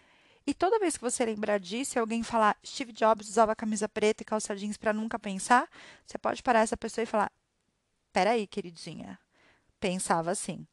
E 0.50 0.54
toda 0.54 0.80
vez 0.80 0.96
que 0.96 1.02
você 1.04 1.24
lembrar 1.24 1.60
disso, 1.60 1.96
e 1.96 2.00
alguém 2.00 2.24
falar 2.24 2.58
Steve 2.66 2.90
Jobs 2.92 3.28
usava 3.28 3.54
camisa 3.54 3.88
preta 3.88 4.24
e 4.24 4.26
calça 4.26 4.56
jeans 4.56 4.76
para 4.76 4.92
nunca 4.92 5.16
pensar, 5.16 5.68
você 6.04 6.18
pode 6.18 6.42
parar 6.42 6.62
essa 6.62 6.76
pessoa 6.76 7.04
e 7.04 7.06
falar: 7.06 7.30
peraí, 8.12 8.48
queridinha, 8.48 9.16
pensava 9.78 10.32
assim. 10.32 10.66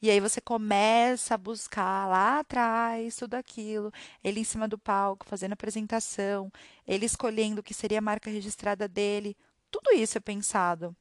E 0.00 0.12
aí 0.12 0.20
você 0.20 0.40
começa 0.40 1.34
a 1.34 1.38
buscar 1.38 2.06
lá 2.06 2.38
atrás 2.38 3.16
tudo 3.16 3.34
aquilo, 3.34 3.92
ele 4.22 4.38
em 4.38 4.44
cima 4.44 4.68
do 4.68 4.78
palco, 4.78 5.26
fazendo 5.26 5.54
apresentação, 5.54 6.48
ele 6.86 7.04
escolhendo 7.04 7.60
o 7.62 7.64
que 7.64 7.74
seria 7.74 7.98
a 7.98 8.02
marca 8.02 8.30
registrada 8.30 8.86
dele. 8.86 9.36
Tudo 9.72 9.90
isso 9.92 10.18
é 10.18 10.20
pensado. 10.20 10.94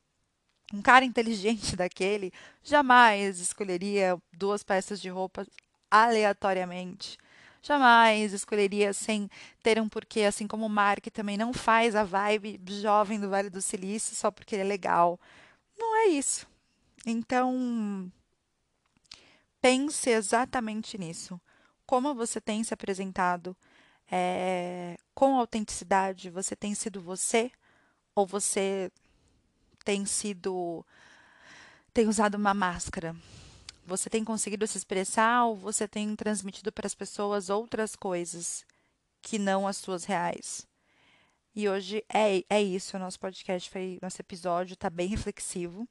Um 0.74 0.82
cara 0.82 1.06
inteligente 1.06 1.76
daquele 1.78 2.34
jamais 2.64 3.40
escolheria 3.40 4.18
duas 4.34 4.64
peças 4.64 5.00
de 5.00 5.10
roupa 5.10 5.46
aleatoriamente 5.92 7.20
jamais 7.66 8.34
escolheria 8.34 8.94
sem 8.94 9.30
ter 9.64 9.82
um 9.82 9.90
porquê, 9.90 10.22
assim 10.22 10.48
como 10.48 10.66
o 10.66 10.70
Mark 10.70 11.06
também 11.08 11.38
não 11.38 11.54
faz 11.54 11.96
a 11.96 12.04
vibe 12.04 12.62
jovem 12.82 13.20
do 13.20 13.30
Vale 13.30 13.50
do 13.50 13.62
Silício 13.62 14.16
só 14.16 14.30
porque 14.30 14.56
ele 14.56 14.64
é 14.64 14.66
legal. 14.66 15.20
Não 15.78 15.96
é 15.98 16.08
isso. 16.08 16.48
Então, 17.06 18.12
pense 19.62 20.10
exatamente 20.10 20.98
nisso. 20.98 21.40
Como 21.86 22.16
você 22.16 22.42
tem 22.42 22.64
se 22.64 22.74
apresentado 22.74 23.56
é, 24.12 24.98
com 25.14 25.38
autenticidade? 25.38 26.30
Você 26.30 26.56
tem 26.56 26.74
sido 26.74 27.02
você? 27.02 27.52
Ou 28.16 28.26
você 28.26 28.92
tem 29.84 30.06
sido. 30.06 30.86
tem 31.94 32.08
usado 32.08 32.36
uma 32.36 32.54
máscara? 32.54 33.16
Você 33.86 34.10
tem 34.10 34.24
conseguido 34.24 34.66
se 34.66 34.78
expressar 34.78 35.46
ou 35.46 35.56
você 35.56 35.88
tem 35.88 36.16
transmitido 36.16 36.72
para 36.72 36.88
as 36.88 36.96
pessoas 36.96 37.50
outras 37.50 37.96
coisas 37.96 38.66
que 39.22 39.38
não 39.38 39.68
as 39.68 39.78
suas 39.78 40.06
reais? 40.06 40.68
E 41.56 41.70
hoje 41.70 42.04
é, 42.10 42.44
é 42.50 42.62
isso. 42.62 42.98
O 42.98 43.00
nosso 43.00 43.20
podcast 43.20 43.70
foi. 43.70 44.00
Nosso 44.02 44.20
episódio 44.20 44.74
está 44.74 44.90
bem 44.90 45.08
reflexivo. 45.08 45.88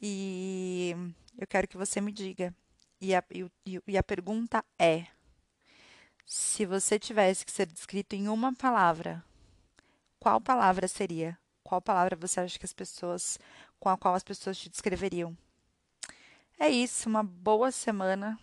E 0.00 0.94
eu 1.38 1.46
quero 1.46 1.66
que 1.66 1.78
você 1.78 2.00
me 2.00 2.12
diga. 2.12 2.54
E 3.00 3.14
a, 3.14 3.24
e, 3.30 3.80
e 3.86 3.96
a 3.96 4.02
pergunta 4.02 4.62
é: 4.78 5.06
se 6.26 6.66
você 6.66 6.98
tivesse 6.98 7.44
que 7.44 7.50
ser 7.50 7.66
descrito 7.66 8.14
em 8.14 8.28
uma 8.28 8.54
palavra, 8.54 9.24
qual 10.20 10.40
palavra 10.40 10.86
seria? 10.86 11.38
Qual 11.64 11.80
palavra 11.80 12.16
você 12.16 12.40
acha 12.40 12.58
que 12.58 12.66
as 12.66 12.72
pessoas, 12.72 13.38
com 13.80 13.88
a 13.88 13.96
qual 13.96 14.14
as 14.14 14.22
pessoas 14.22 14.58
te 14.58 14.68
descreveriam? 14.68 15.36
É 16.58 16.68
isso, 16.68 17.08
uma 17.08 17.22
boa 17.22 17.72
semana. 17.72 18.38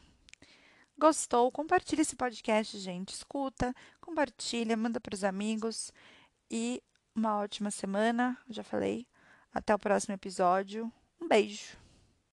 Gostou? 0.98 1.50
Compartilhe 1.50 2.02
esse 2.02 2.16
podcast, 2.16 2.78
gente. 2.78 3.14
Escuta, 3.14 3.74
compartilha, 4.02 4.76
manda 4.76 5.00
para 5.00 5.16
os 5.16 5.24
amigos 5.24 5.94
e 6.52 6.84
uma 7.16 7.38
ótima 7.38 7.72
semana. 7.72 8.38
Já 8.50 8.64
falei. 8.64 9.08
Até 9.54 9.74
o 9.74 9.80
próximo 9.80 10.14
episódio. 10.14 10.92
Um 11.20 11.28
beijo. 11.28 11.79